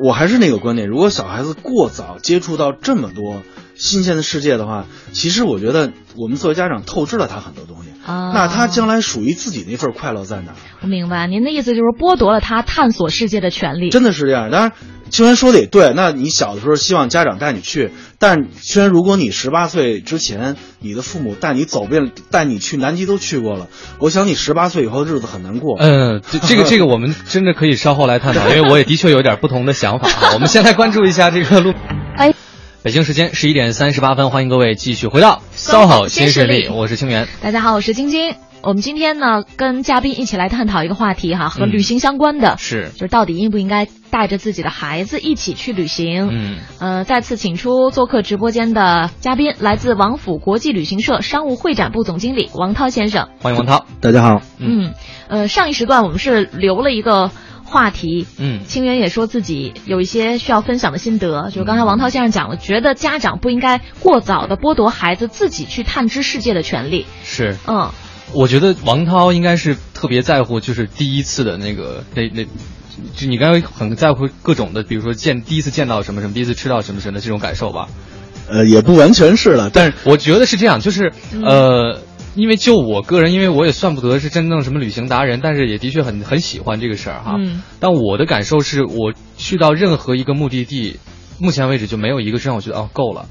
[0.00, 3.42] 我还是那个观点，如果小孩子过早接触到这么多
[3.82, 7.90] 新鲜的世界的话，其实我觉得我们作为家长透支了他很多东西。
[8.04, 10.56] 啊，那他将来属于自己那份快乐在哪儿？
[10.82, 13.90] 我明白您的意思，就是剥夺了他探索世界的权利。
[13.90, 14.50] 真的是这样。
[14.50, 14.72] 当然，
[15.10, 15.92] 虽然说的也对。
[15.94, 23.68] 那你小的时候希望家长带你去，但虽然如果你十八岁之前，你的父母带你走遍，带你去南极都去过了，
[24.00, 25.76] 我想你十八岁以后的日子很难过。
[25.78, 30.30] 嗯，这这个 这个我们真的可以稍后来探讨，因为我也的确有点不同的想法啊。
[30.34, 31.72] 我们先来关注一下这个录。
[32.82, 37.28] 哎，北京时间十一点三十八分，欢迎各位继续回到势力，新势力我是清源。
[37.40, 38.34] 大家好，我是晶晶。
[38.62, 46.28] 我们今天呢，跟嘉宾一起来探讨一个话题哈，和嗯旅行相关的，是就是到底应不应该带着自己的孩子一起去旅行。
[46.32, 53.28] 嗯，呃，再次请出做客直播间的嘉宾，来自王府国际旅行社商务会展部总经理王涛先生。
[53.40, 53.86] 欢迎王涛。
[54.00, 54.92] 大家好，嗯，
[55.28, 57.30] 呃，上一时段我们是留了一个
[57.72, 58.64] 话题，嗯。
[58.64, 67.06] 清源也说自己有一些需要分享的心得，就是刚才王涛先生讲了，觉得家长不应该过早的剥夺孩子自己去探知世界的权利。
[67.24, 67.90] 是，嗯，
[68.34, 72.44] 我觉得王涛应该是特别在乎，就是第一次的那个那那，
[73.16, 77.88] 就你刚才很在乎各种的，比如说见第一次见到什么什么，第一次吃到什么什么的这种感受吧。
[78.48, 81.42] 呃，也不完全是了，但是我觉得是这样，就是嗯。
[81.42, 81.98] 呃，
[82.34, 87.36] 因为就我个人，因为我也算不得是真正什么旅行达人，但是也的确很很喜欢这个事儿哈。
[87.38, 90.98] 嗯但我的感受是我去到任何一个目的地，
[91.38, 93.26] 目前为止就没有一个是让我觉得哦够了。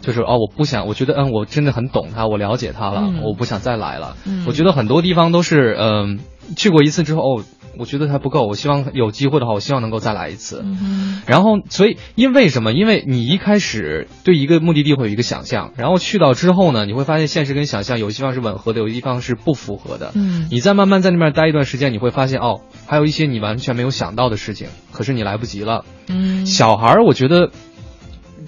[0.00, 4.16] 就是哦，我不想，我觉得嗯，我真的很懂他，我了解他了，嗯我不想再来了。
[4.26, 6.18] 嗯我觉得很多地方都是嗯、
[6.56, 7.44] 去过一次之后，哦，
[7.78, 10.62] 我觉得还不够，我希望有机会的话，我希望能够再来一次。
[10.64, 12.72] 嗯然后，所以因为什么？
[12.72, 20.12] 因为你一开始对一个目的地会有一个想象，然后去到之后呢，你会发现现实跟想象有些地方是吻合的，有些地方是不符合的。
[20.14, 25.84] 嗯你再慢慢在那边待一段时间，你会发现哦，还有一些你完全没有想到的事情，可是你来不及了。
[26.08, 27.50] 嗯，小孩儿，我觉得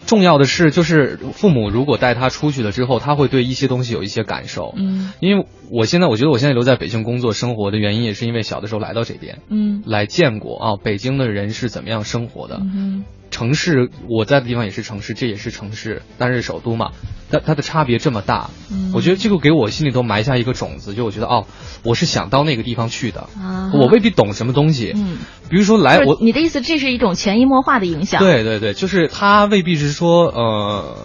[0.07, 4.75] 重要的是，就是父母如果带他出去了之后，他会对一些东西有一些感受。
[4.77, 12.61] 嗯因为我现在，我觉得我现在留在北京工作生活的原因，也是因为小的时候来到这边，嗯来见过啊，北京的人是怎么样生活的。
[12.61, 16.93] 嗯城市我在的地方也是城市，这也是城市，但是首都嘛，
[17.31, 18.93] 但它的差别这么大，嗯。
[18.95, 21.49] 我觉得这个给我心里头埋下一个种子，就我觉得哦，
[21.83, 25.19] 我是想到那个地方去的，啊，我未必懂什么东西，嗯，
[25.51, 30.97] 比如说来我，你的意思，这是一种潜移默化的影响。，对对对，就是他未必是说呃，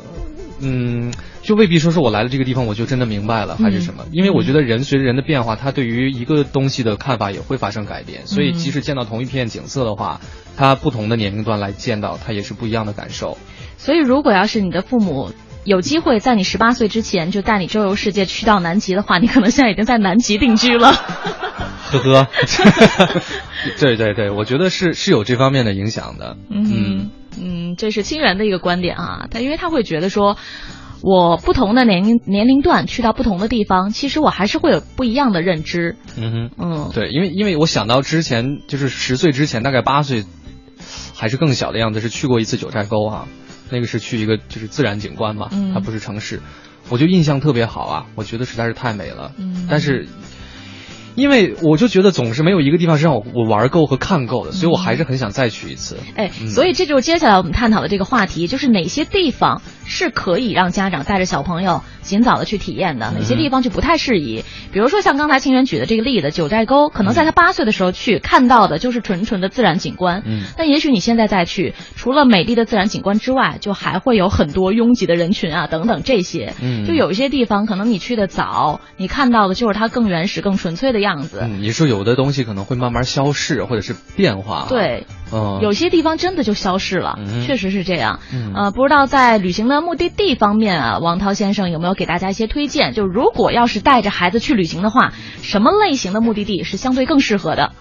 [0.60, 1.12] 嗯。
[1.50, 10.22] 就未必说是我来了这个地方我就真的明白了还是什么，因为我觉得人随着人的变化，他对于一个东西的看法也会发生改变，所以即使见到同一片景色的话，
[10.56, 13.36] 他不同的年龄段来见到，他也是不一样的感受。
[13.80, 15.32] 所以如果要是你的父母。
[15.66, 20.94] 有机会在你十八岁之前就带你周游世界去到南极的话，你可能现在已经在南极定居了。
[20.94, 22.28] 呵呵，
[23.78, 26.38] 对对对，我觉得是是有这方面的影响的。
[26.50, 27.10] 嗯
[27.40, 30.38] 嗯，这是清源的一个观点啊，他因为他会觉得说。
[31.02, 35.96] 我不同的年龄年龄段去到不同的地方，其实我还是会有不一样的认知。
[36.18, 40.26] 嗯哼，嗯，对，因为因为我想到之前就是十岁之前，大概八岁
[41.16, 43.28] 还是更小的样子，是去过一次九寨沟啊、
[43.70, 46.42] 那个是去一个就是自然景观嘛，嗯它不是城市，
[46.90, 49.32] 我就印象特别好啊，我觉得实在是太美了。
[49.38, 50.08] 嗯但是。
[51.20, 55.98] 因为我就觉得总是没有一个地方是让我我玩够和看够的，所以我还是很想再去一次。
[56.16, 64.44] 哎，嗯所以这就是接下来我们探讨的这个话题，就是哪些地方是可以让家长带着小朋友尽早的去体验的，哪些地方就不太适宜。
[64.72, 76.54] 比如说像刚才清源举的这个例子，九寨沟，可能在他八岁的时候去看到的就是纯纯的自然景观，嗯但也许你现在再去，除了美丽的自然景观之外，就还会有很多拥挤的人群啊等等这些。
[76.62, 81.40] 嗯就有一些地方可能你去的早，你看到的就是它更原始、更纯粹的样样子。
[81.42, 84.68] 嗯，你说有的东西可能会慢慢消逝，或者是变化。
[84.70, 88.20] 对，嗯，有些地方真的就消逝了，嗯确实是这样。
[88.32, 92.94] 嗯呃，不知道在旅行的目的地方面啊，王涛先生有没有给大家一些推荐？
[92.94, 97.72] 就如果要是带着孩子去旅行的话，什么类型的目的地是相对更适合的？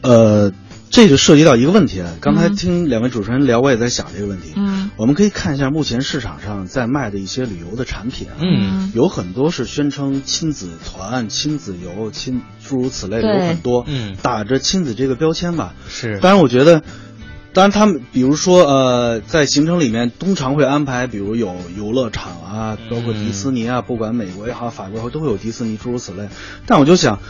[0.00, 0.52] 呃，
[0.90, 2.16] 这就涉及到一个问题了。
[2.20, 4.52] 刚才嗯听两位主持人聊，我也在想这个问题。
[4.56, 15.74] 嗯我们可以看一下目前市场上在卖的一些旅游的产品啊，嗯有很多是宣称亲子团、亲子游、亲诸如此类的有很多，嗯打着亲子这个标签吧。
[15.88, 16.82] 是，当然，我觉得，
[17.52, 26.28] 当然他们比如说呃，在行程里面通常会安排，比如有游乐场啊，包括迪士尼啊，不管美国也好，法国也好，都会有迪士尼诸如此类。
[26.66, 27.20] 但我就想，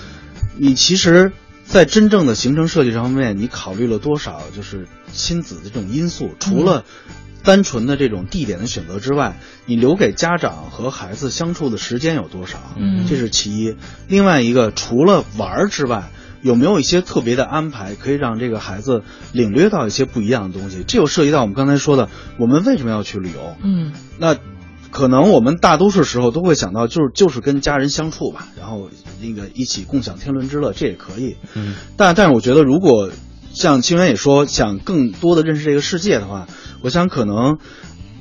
[0.56, 1.32] 你其实，
[1.68, 6.30] 在真正的行程设计上面，你考虑了多少就是亲子的这种因素？
[6.40, 6.84] 除了
[7.44, 12.58] 单纯的这种地点的选择之外，你留给家长和孩子相处的时间有多少？
[12.76, 13.76] 嗯这是其一。
[14.08, 19.02] 另外一个，除了玩儿之外，有没有一些特别的安排，可以让这个孩子
[19.32, 20.84] 领略到一些不一样的东西？
[20.86, 23.56] 这又涉及到我们刚才说的，我们为什么要去旅游？
[23.62, 24.36] 嗯那
[24.90, 28.88] 可能我们大多数时候都会想到，就是就是跟家人相处吧，然后
[29.20, 31.36] 那个一起共享天伦之乐，这也可以。
[31.54, 33.10] 嗯但但是我觉得，如果
[33.52, 36.46] 像清源也说，想更多的认识这个世界的话，
[36.82, 37.58] 我想可能，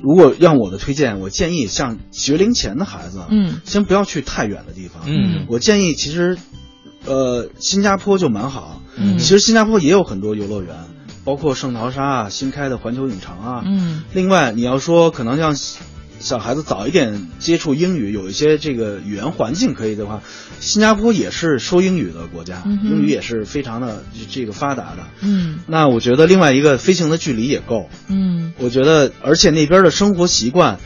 [0.02, 5.02] 如果让我的推荐，我建议像学龄前的孩子，嗯先不要去太远的地方。
[5.06, 6.36] 嗯我建议其实，
[7.06, 8.82] 呃，新加坡就蛮好。
[8.96, 10.74] 嗯其实新加坡也有很多游乐园，
[11.24, 13.62] 包括圣淘沙啊、新开的环球影城啊。
[13.64, 15.54] 嗯另外，你要说可能让
[16.20, 20.22] 小孩子早一点接触英语，有一些这个语言环境可以的话，
[20.60, 25.06] 新加坡也是说英语的国家，嗯英语也是非常的这个发达的。
[25.20, 25.60] 嗯。
[25.66, 28.52] 那我觉得另外一个飞行的距离也够，嗯。
[28.58, 30.80] 我觉得而且那边的生活习惯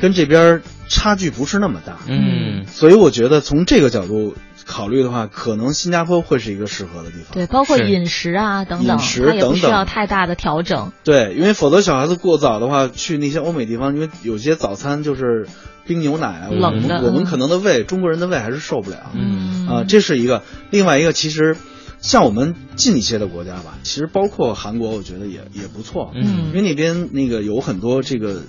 [0.00, 2.64] 跟这边差距不是那么大，嗯。
[2.66, 7.32] 所以我觉得从这个角度考虑的话，可能新加坡会是一个适合的地方。
[7.32, 10.90] 对，包括饮食啊等等，饮食等等需要太大的调整。
[11.04, 15.46] 对，因为否则小孩子过早的话，去那些欧美地方，因为有些早餐就是
[15.86, 19.12] 冰牛奶啊，我冷的们我们嗯可能的胃，中国人的胃还是受不了。
[19.14, 20.42] 嗯啊，这是一个。
[20.70, 21.56] 另外一个，其实
[22.00, 26.10] 像我们近一些的国家吧，其实包括韩国，我觉得也也不错。
[26.14, 28.42] 嗯因为那边那个有很多这个，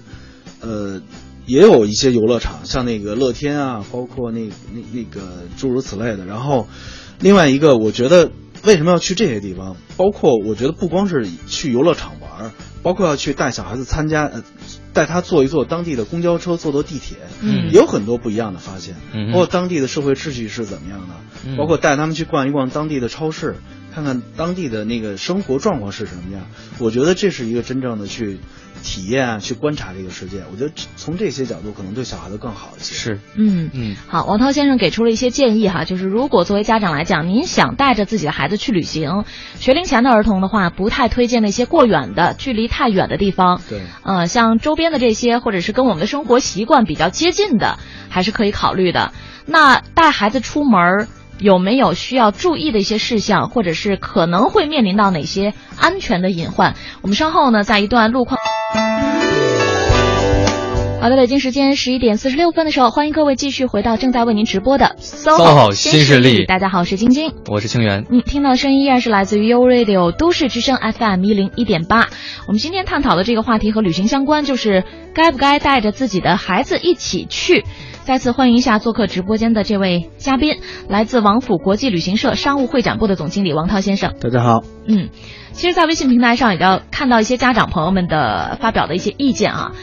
[0.62, 1.01] 呃，
[1.47, 6.25] 也有一些游乐场，像那个乐天啊，包括那那那个诸如此类的。
[6.25, 6.67] 然后，
[7.19, 8.29] 另外一个，我觉得
[8.63, 9.77] 为什么要去这些地方？
[9.95, 12.51] 包括我觉得不光是去游乐场玩儿，
[12.83, 14.43] 包括要去带小孩子参加，呃，
[14.93, 18.95] 带他坐一坐当地的公交车，坐坐地铁，嗯也有很多不一样的发现。
[19.13, 23.55] 嗯包括当地的社会秩序是怎么样的，嗯包括带他们去逛一逛当地的超市，
[23.95, 26.45] 看看当地的那个生活状况是什么样。
[26.77, 28.38] 我觉得这是一个真正的去
[28.88, 30.43] 体验啊，去观察这个世界。
[30.50, 32.95] 我觉得从这些角度可能对小孩子更好一些。
[32.95, 39.26] 是嗯嗯好，王涛先生给出了一些建议哈，就是如果作为家长来讲，您想带着自己的孩子去旅行，
[39.60, 43.60] 学龄前的儿童的话，不太推荐那些过远的、距离太远的地方。
[43.67, 49.12] 对，呃，像周边的这些，或者是跟我们的生活习惯比较接近的，还是可以考虑的。
[49.45, 51.08] 那带孩子出门儿
[51.39, 56.76] 有没有需要注意的一些事项，或者是可能会面临到哪些安全的隐患？
[57.02, 58.39] 我们稍后呢，在一段路况。
[61.00, 67.34] 好的，北京时间十一点四十六分的时候，欢迎各位继续回到正在为您直播的 SOHO 新势力大家好，我是晶晶。
[67.45, 68.06] 我是清源。
[68.10, 72.08] 嗯，听到的声音依然是来自于 U Radio 都市之声 FM 一零一点八。
[72.47, 77.63] 我们今天探讨的这个话题和旅行相关，就是该不该带着自己的孩子一起去。
[78.08, 84.13] 再次欢迎一下做客直播间的这位嘉宾，来自王府国际旅行社商务会展部的总经理王涛先生。
[84.22, 84.62] 大家好。
[84.88, 85.10] 嗯，
[85.52, 89.74] 其实，在微信平台上也要看到一些家长朋友们的发表的一些意见啊，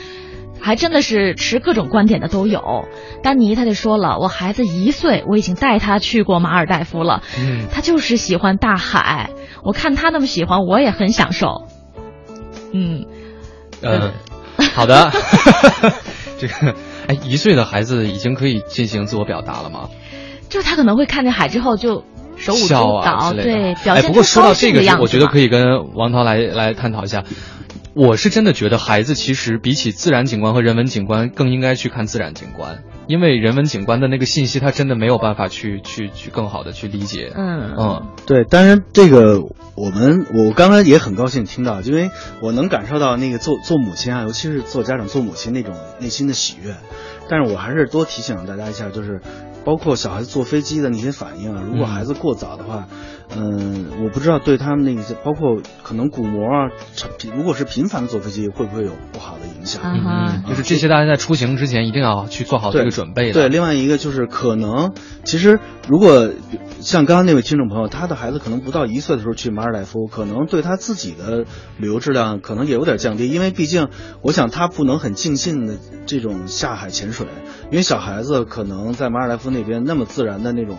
[0.59, 2.87] 还真的是持各种观点的都有。
[3.23, 9.33] 丹尼他就说了，我孩子一岁，我已经带他去过马尔代夫了，嗯他就是喜欢大海，
[9.63, 11.67] 我看他那么喜欢，我也很享受。
[12.73, 13.05] 嗯，
[13.83, 14.13] 嗯，
[14.75, 15.13] 好的。
[16.41, 16.75] 这个，
[17.07, 19.89] 哎，一岁的孩子已经可以进行自我表达了吗？
[20.49, 22.05] 就是他可能会看见海之后就
[22.37, 23.33] 手舞足蹈。
[23.33, 25.39] 对，表哎，现出不过说到这个我觉得可。
[25.39, 27.25] 以跟王涛来来探讨一下。
[27.95, 37.33] 我是真的觉得孩子其实比起自然景观和人文景观，更应该去看自然景观，因为人文景观的那个信息，他真的没有办法去去去更好的去理解。
[37.35, 39.41] 嗯嗯对，当然这个
[39.77, 46.75] 我们我刚才也很高兴听到，因为我能感受到那个做做母亲啊，尤其是做家长做母亲那种内心的喜悦。
[47.29, 49.23] 但是我还是多提醒大家一下，就是
[49.65, 52.97] 包括小孩子坐飞机的那些反应啊，如果嗯孩子过早的话，嗯，
[53.37, 56.71] 我不知道对他们那些包括可能鼓膜啊，
[57.37, 59.83] 如果是频繁的坐飞机，会不会有不好的影响？
[60.49, 63.33] 就是这些大家在出行之前一定要去做好这个准备的。
[63.33, 64.93] 对，另外一个就是可能，
[65.25, 65.59] 其实
[65.89, 66.31] 如果
[66.81, 71.45] 像刚刚那位听众朋友，他的孩子可能不到一岁的时候去马尔代夫，可能对他自己的
[71.79, 73.89] 旅游质量可能也有点降低，因为毕竟
[74.23, 75.77] 我想他不能很尽兴的
[76.07, 77.27] 这种下海潜水，
[77.71, 80.79] 因为小孩子可能在马尔代夫那边那么自然的那种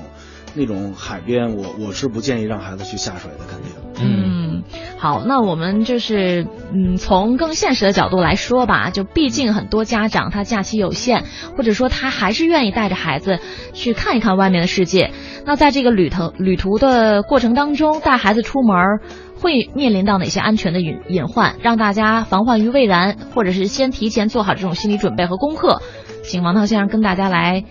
[0.55, 3.71] 那种海边，我我是不建议让孩子去下水的，肯定。
[3.97, 4.63] 嗯，
[4.97, 11.23] 好，那我们就是嗯，从更现实的角度来说吧，就毕竟很多家长他假期有限，
[11.57, 13.39] 或者说他还是愿意带着孩子
[13.73, 15.11] 去看一看外面的世界。
[15.45, 18.99] 那在这个旅途旅途的过程当中，带孩子出门
[19.39, 25.81] 会面临到哪些安全的隐隐患，让大家防患于未然，或者是先提前做好这种心理准备和功课？
[26.23, 27.63] 请王涛先生跟大家来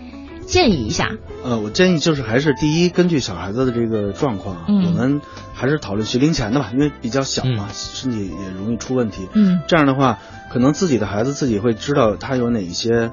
[0.46, 1.10] 建议一下。
[1.44, 5.20] 呃，我建议就是还是第一，根据小孩子的这个状况啊，嗯我们
[5.52, 9.28] 还是讨论学龄前的吧，因为比较小嘛，身体也容易出问题。
[9.34, 10.18] 嗯这样的话，
[10.52, 13.10] 可能自己的孩子自己会知道他有哪一些，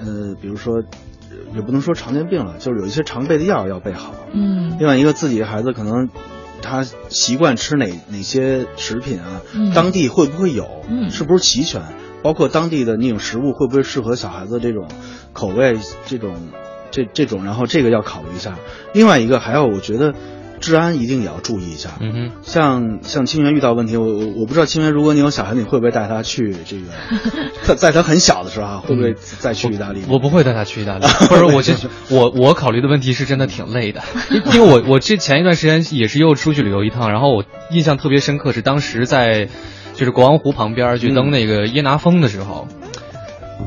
[0.00, 4.14] 呃，比如说，呃也不能说常见病了，就是有一些常备的药要备好。
[4.32, 6.08] 嗯另外一个，自己的孩子可能
[6.62, 11.82] 他习惯吃哪哪些食品啊，嗯当地会不会有，嗯是不是齐全，
[12.22, 14.88] 包括当地的那种食物会不会适合小孩子这种
[15.32, 16.34] 口味，这种
[16.90, 18.56] 这这种，然后这个要考虑一下。
[18.94, 20.14] 另外一个还要，我觉得
[20.60, 21.90] 治安一定也要注意一下。
[22.00, 26.86] 嗯哼，像像清源遇到问题，我我我不知道清源，如果你有小孩子，你会不会带他去这个，
[27.62, 30.02] 在在他很小的时候啊，会不会再去意大利？
[30.08, 31.74] 我不会带他去意大利， 或者我这
[32.10, 39.48] 我我考虑的问题是真的挺累的，因 因为我我这前一段时间也是又出去旅游一趟，然后我印象特别深刻是当时在
[39.98, 42.68] 就是国王湖旁边去登那个耶拿峰的时候，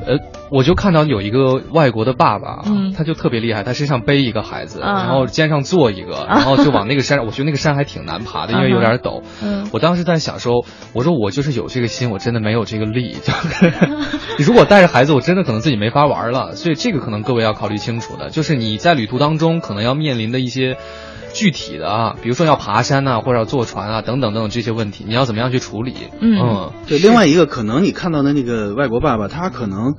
[0.08, 0.18] 呃，
[0.50, 9.24] 我就看到有一个外国的爸爸，嗯他就特别厉害，他身上背一个孩子，啊然后肩上坐一个，然后就往那个山，我觉得那个山还挺难爬的，因为有点陡。
[9.44, 10.64] 嗯我当时在想说，
[10.94, 13.12] 我说我就是有这个心，我真的没有这个力。
[13.12, 13.74] 就是
[14.40, 16.56] 如果带着孩子，我真的可能自己没法玩了。
[16.56, 20.78] 所以这个可能各位要考虑清楚的，就是你在旅途当中可能要面临的一些
[21.34, 25.94] 具体的啊，比如说要爬山呐、或者要坐船啊，等等等等这些问题，你要怎么样去处理？
[26.20, 26.72] 嗯。
[26.88, 29.96] 对，另外一个可能你看到的那个外国爸爸，他可能，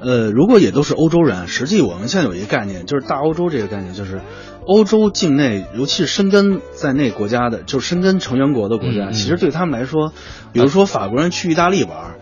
[0.00, 4.20] 呃，如果也都是欧洲人，实际我们现在有一个概念，就是大欧洲这个概念，就是
[4.66, 10.12] 欧洲境内，尤其是深根在内国家的，就是深根成员国的国家，其实对他们来说，
[10.52, 12.16] 比如说法国人去意大利玩，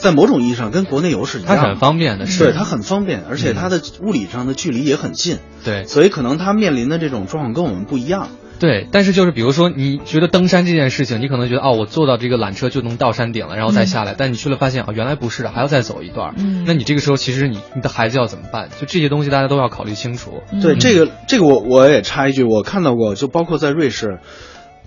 [0.00, 8.28] 在某种意义上跟国内游是一样，它很方便的，是对，它很方便，而且它的物理上的距离也很近，对所以可能它面临的这种状况跟我们不一样。
[8.60, 16.34] 对，但是就是比如说，你觉得登山这件事情，你可能觉得哦，我坐到这个缆车就能到山顶了，然后再下来，但你去了发现哦，原来不是的，还要再走一段。
[16.38, 18.68] 嗯那你这个时候其实你你的孩子要怎么办？
[18.80, 20.42] 就这些东西大家都要考虑清楚。
[20.60, 24.18] 对，嗯这个这个我我也插一句，我看到过，就包括在瑞士，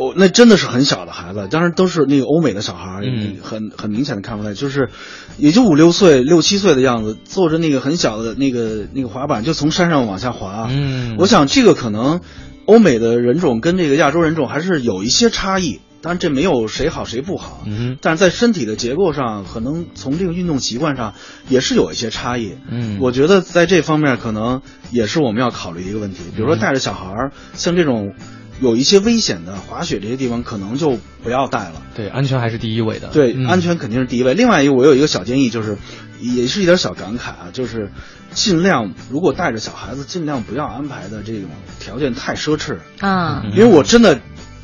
[0.01, 4.89] 我那真的是很小的孩子，当然都是那个欧美的小孩，嗯很很明显的看出来，就是
[5.37, 10.67] 也就五六岁、六七岁的样子，坐着那个很小的那个那个滑板，就从山上往下滑。
[10.71, 12.21] 嗯我想这个可能
[12.65, 17.63] 欧美的人种跟这个亚洲人种还是有一些差异，当然这没有谁好谁不好。
[17.65, 21.13] 嗯但是在身体的结构上，可能从这个运动习惯上
[21.49, 22.55] 也是有一些差异。
[22.69, 26.19] 嗯我觉得在这方面可能也是我们要考虑的一个问题。
[26.35, 28.13] 比如说嗯带着小孩儿，像这种
[28.61, 31.81] 有一些危险的滑雪这些地方，可能就不要带了。
[31.95, 33.09] 对，安全还是第一位的。
[33.09, 34.35] 对，嗯安全肯定是第一位。
[34.35, 35.77] 另外一个，我有一个小建议，就是
[36.19, 37.91] 也是一点小感慨啊，就是
[38.33, 41.49] 尽量如果带着小孩子，尽量不要安排的这种
[41.79, 42.77] 条件太奢侈。
[42.99, 44.21] 啊嗯因为我真的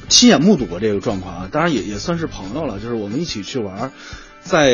[0.07, 3.91] 亲眼目睹过这个状况啊，当然也也算是朋友了，就是我们一起去玩，
[4.41, 4.71] 在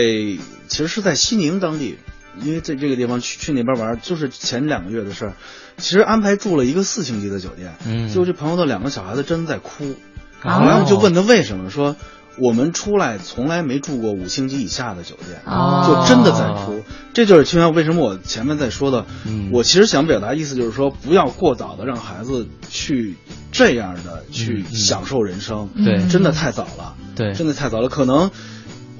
[0.67, 1.97] 其实是在西宁当地，
[2.41, 5.33] 因为在这个地方去去那边玩，就是前两个月的事儿。
[5.77, 8.07] 其实安排住了一个四星级的酒店，嗯。
[8.07, 9.95] 结果这朋友的两个小孩子真的在哭，
[10.41, 11.95] 然后就问他为什么，说
[12.39, 15.83] 我们出来从来没住过五星级以下的酒店，哦。
[15.87, 16.81] 就真的在哭。
[17.13, 19.49] 这就是青源为什么我前面在说的，嗯。
[19.53, 23.15] 我其实想表达意思就是说，不要过早的让孩子去
[23.51, 26.07] 这样的去享受人生，对。
[26.07, 27.33] 真的太早了，对。
[27.33, 28.31] 真的太早了，可能。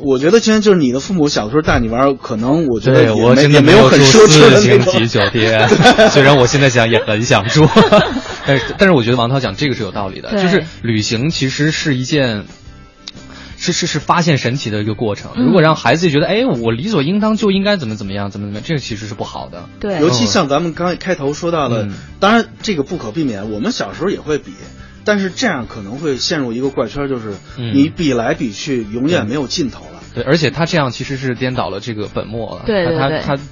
[0.05, 5.67] 我觉得今天就是你的父母小时候带你玩，可能我觉得对也没我真的也没有很奢侈的那种星级酒店，
[6.11, 7.67] 虽然我现在想也很想住，
[8.45, 12.45] 但是但是我觉得王涛讲这个是有道理的，就是旅行其实是一件。
[13.55, 15.31] 是是是发现神奇的一个过程。
[15.37, 19.69] 嗯如果让孩子觉得，哎，我理所应当就应该怎么怎么样，怎么怎么样，这个其实是不好的。
[19.79, 24.51] 对尤其像咱们刚开头说到的，嗯当然这个不可避免，我们小时候也会比，
[25.05, 29.92] 但是这样可能会陷入一个怪圈，就是嗯你比来比去，永远没有尽头了。
[30.13, 32.61] 对，而且他这样其实是颠倒了这个本末了。
[32.61, 33.43] 他对对对他他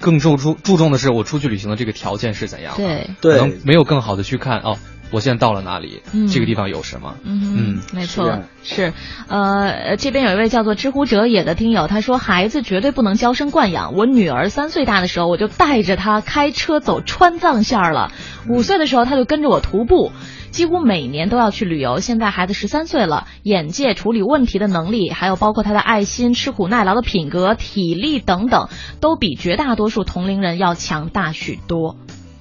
[0.00, 4.78] 更注注注重的是我出去旅行的这个条件是怎样的，对可能没有更好的去看哦。
[5.10, 6.02] 我现在到了哪里？
[6.12, 7.14] 嗯这个地方有什么？
[7.24, 8.92] 嗯嗯没错是
[9.28, 13.94] 呃，这边有一位叫做知乎者也的听友，他说孩子绝对不能娇生惯养。
[13.94, 18.12] 我女儿三岁大的时候，我就带着她开车走川藏线儿了；
[18.48, 20.12] 五岁的时候，她就跟着我徒步。
[20.50, 22.00] 几乎每年都要去旅游。
[22.00, 31.96] 现在孩子十三岁了，眼界、处理问题的能力，还有包括他的爱心、吃苦耐劳的品格、体力等等，都比绝大多数同龄人要强大许多。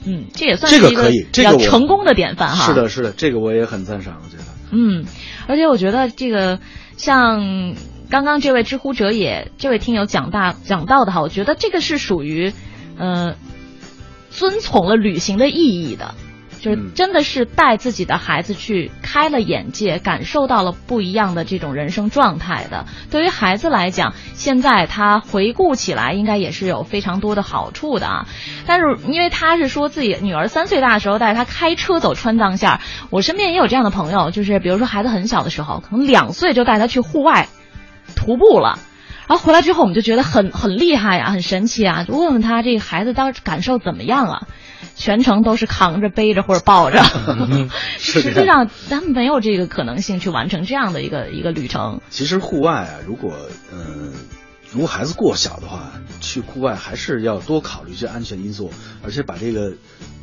[0.08, 2.66] 嗯，这也算是一这个可以比较成功的典范哈。
[2.66, 4.44] 是的，是的，这个我也很赞赏，我觉得。
[4.72, 5.06] 嗯，
[5.48, 6.60] 而且我觉得这个
[6.96, 7.76] 像
[8.10, 12.54] 刚刚这位知乎者也这位听友讲大讲到的哈，我觉得这个是属于
[12.98, 13.36] 呃
[14.30, 16.16] 遵从了旅行的意义的。
[16.68, 22.86] 就是嗯真的是带自己的孩子去开了眼界，感受到了不一样的这种人生状态的。
[23.10, 28.28] 对于孩子来讲，现在他回顾起来，应该也是有非常多的好处的啊。
[28.66, 37.48] 但是因为他是说自己女儿三岁大的时候带着他开车走川藏线，我身边也有这样的朋友，就是比如说孩子很小的时候，可能两岁就带他去户外
[38.16, 38.78] 徒步了。
[39.28, 42.06] 然后回来之后，我们就觉得很很厉害呀、很神奇啊！
[42.06, 44.48] 就问问他这个孩子当时感受怎么样啊？
[44.98, 47.02] 全程都是扛着、背着或者抱着，
[47.98, 52.02] 实际上咱们没有这个可能性去完成这样的一个一个旅程。
[52.10, 53.36] 其实户外啊，如果
[53.72, 54.14] 嗯、呃
[54.72, 58.72] 如果孩子过小的话，去户外还是要多考虑一些安全因素，
[59.04, 59.74] 而且把这个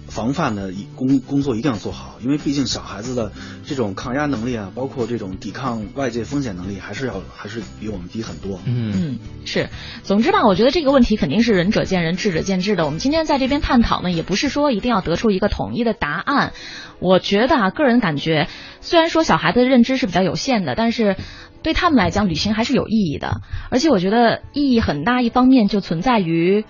[0.07, 3.33] 防范的工工作一定要做好，因为毕竟小孩子的
[3.65, 8.61] 这种抗压能力啊，包括这种抵抗外界风险能力，还是要还是比我们低很多。
[8.67, 9.71] 嗯，是。
[10.03, 12.85] 总之吧，我觉得这个问题肯定是仁者见仁，智者见智的。
[12.85, 16.53] 我们今天在这边探讨呢，也不是说一定要得出一个统一的答案。
[17.01, 18.49] 我觉得啊，个人感觉，
[18.81, 21.17] 虽然说小孩子的认知是比较有限的，但是
[21.65, 23.41] 对他们来讲，旅行还是有意义的。
[23.71, 26.65] 而且我觉得意义很大，一方面就存在于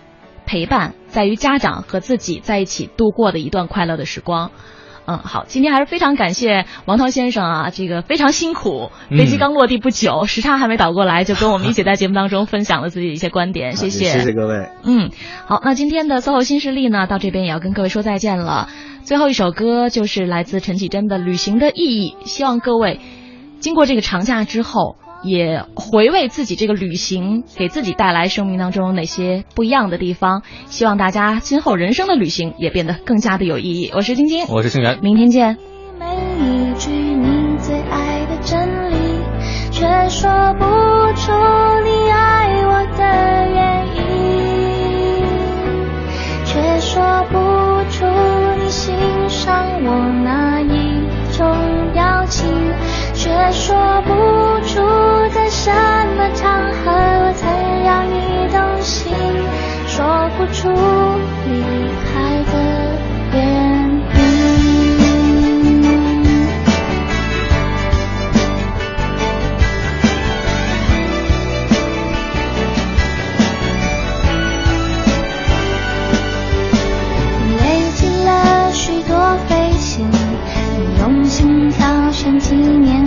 [0.47, 4.51] 陪伴，在于家长和自己在一起度过的一段快乐的时光。
[5.07, 14.71] 嗯，好，今天还是非常感谢王涛先生啊，这个非常辛苦，飞机嗯刚落地不久，时差还没倒过来，就跟我们一起在节目当中分享了自己的一些观点，谢谢谢谢各位。
[14.83, 15.11] 嗯，
[15.45, 18.71] 好，那今天的 SOHO 新势力呢，到这边也要跟各位说再见了。
[19.03, 22.99] 最后一首歌就是来自陈绮贞的《旅行的意义》，希望各位
[23.65, 30.43] 经过这个长假之后，也回味自己这个旅行给自己带来生命当中哪些不一样的地方。
[30.67, 33.91] 希望大家今后人生的旅行也变得更加的有意义。
[33.95, 34.99] 我是晶晶，我是星源。
[35.01, 35.57] 明天见。
[35.99, 38.97] 每一句你最爱的真理，
[39.71, 40.67] 却说不
[41.15, 41.33] 出
[53.67, 54.13] 说不
[54.67, 54.75] 出
[55.35, 57.49] 在什么场合我曾
[57.83, 59.11] 让你动心，
[59.87, 60.69] 说不出
[61.49, 61.63] 离
[62.05, 62.13] 开
[62.53, 62.53] 的
[63.33, 63.41] 原
[64.13, 64.21] 因。
[77.57, 77.63] 累
[77.95, 83.03] 积了许多飞行，你用心挑选纪念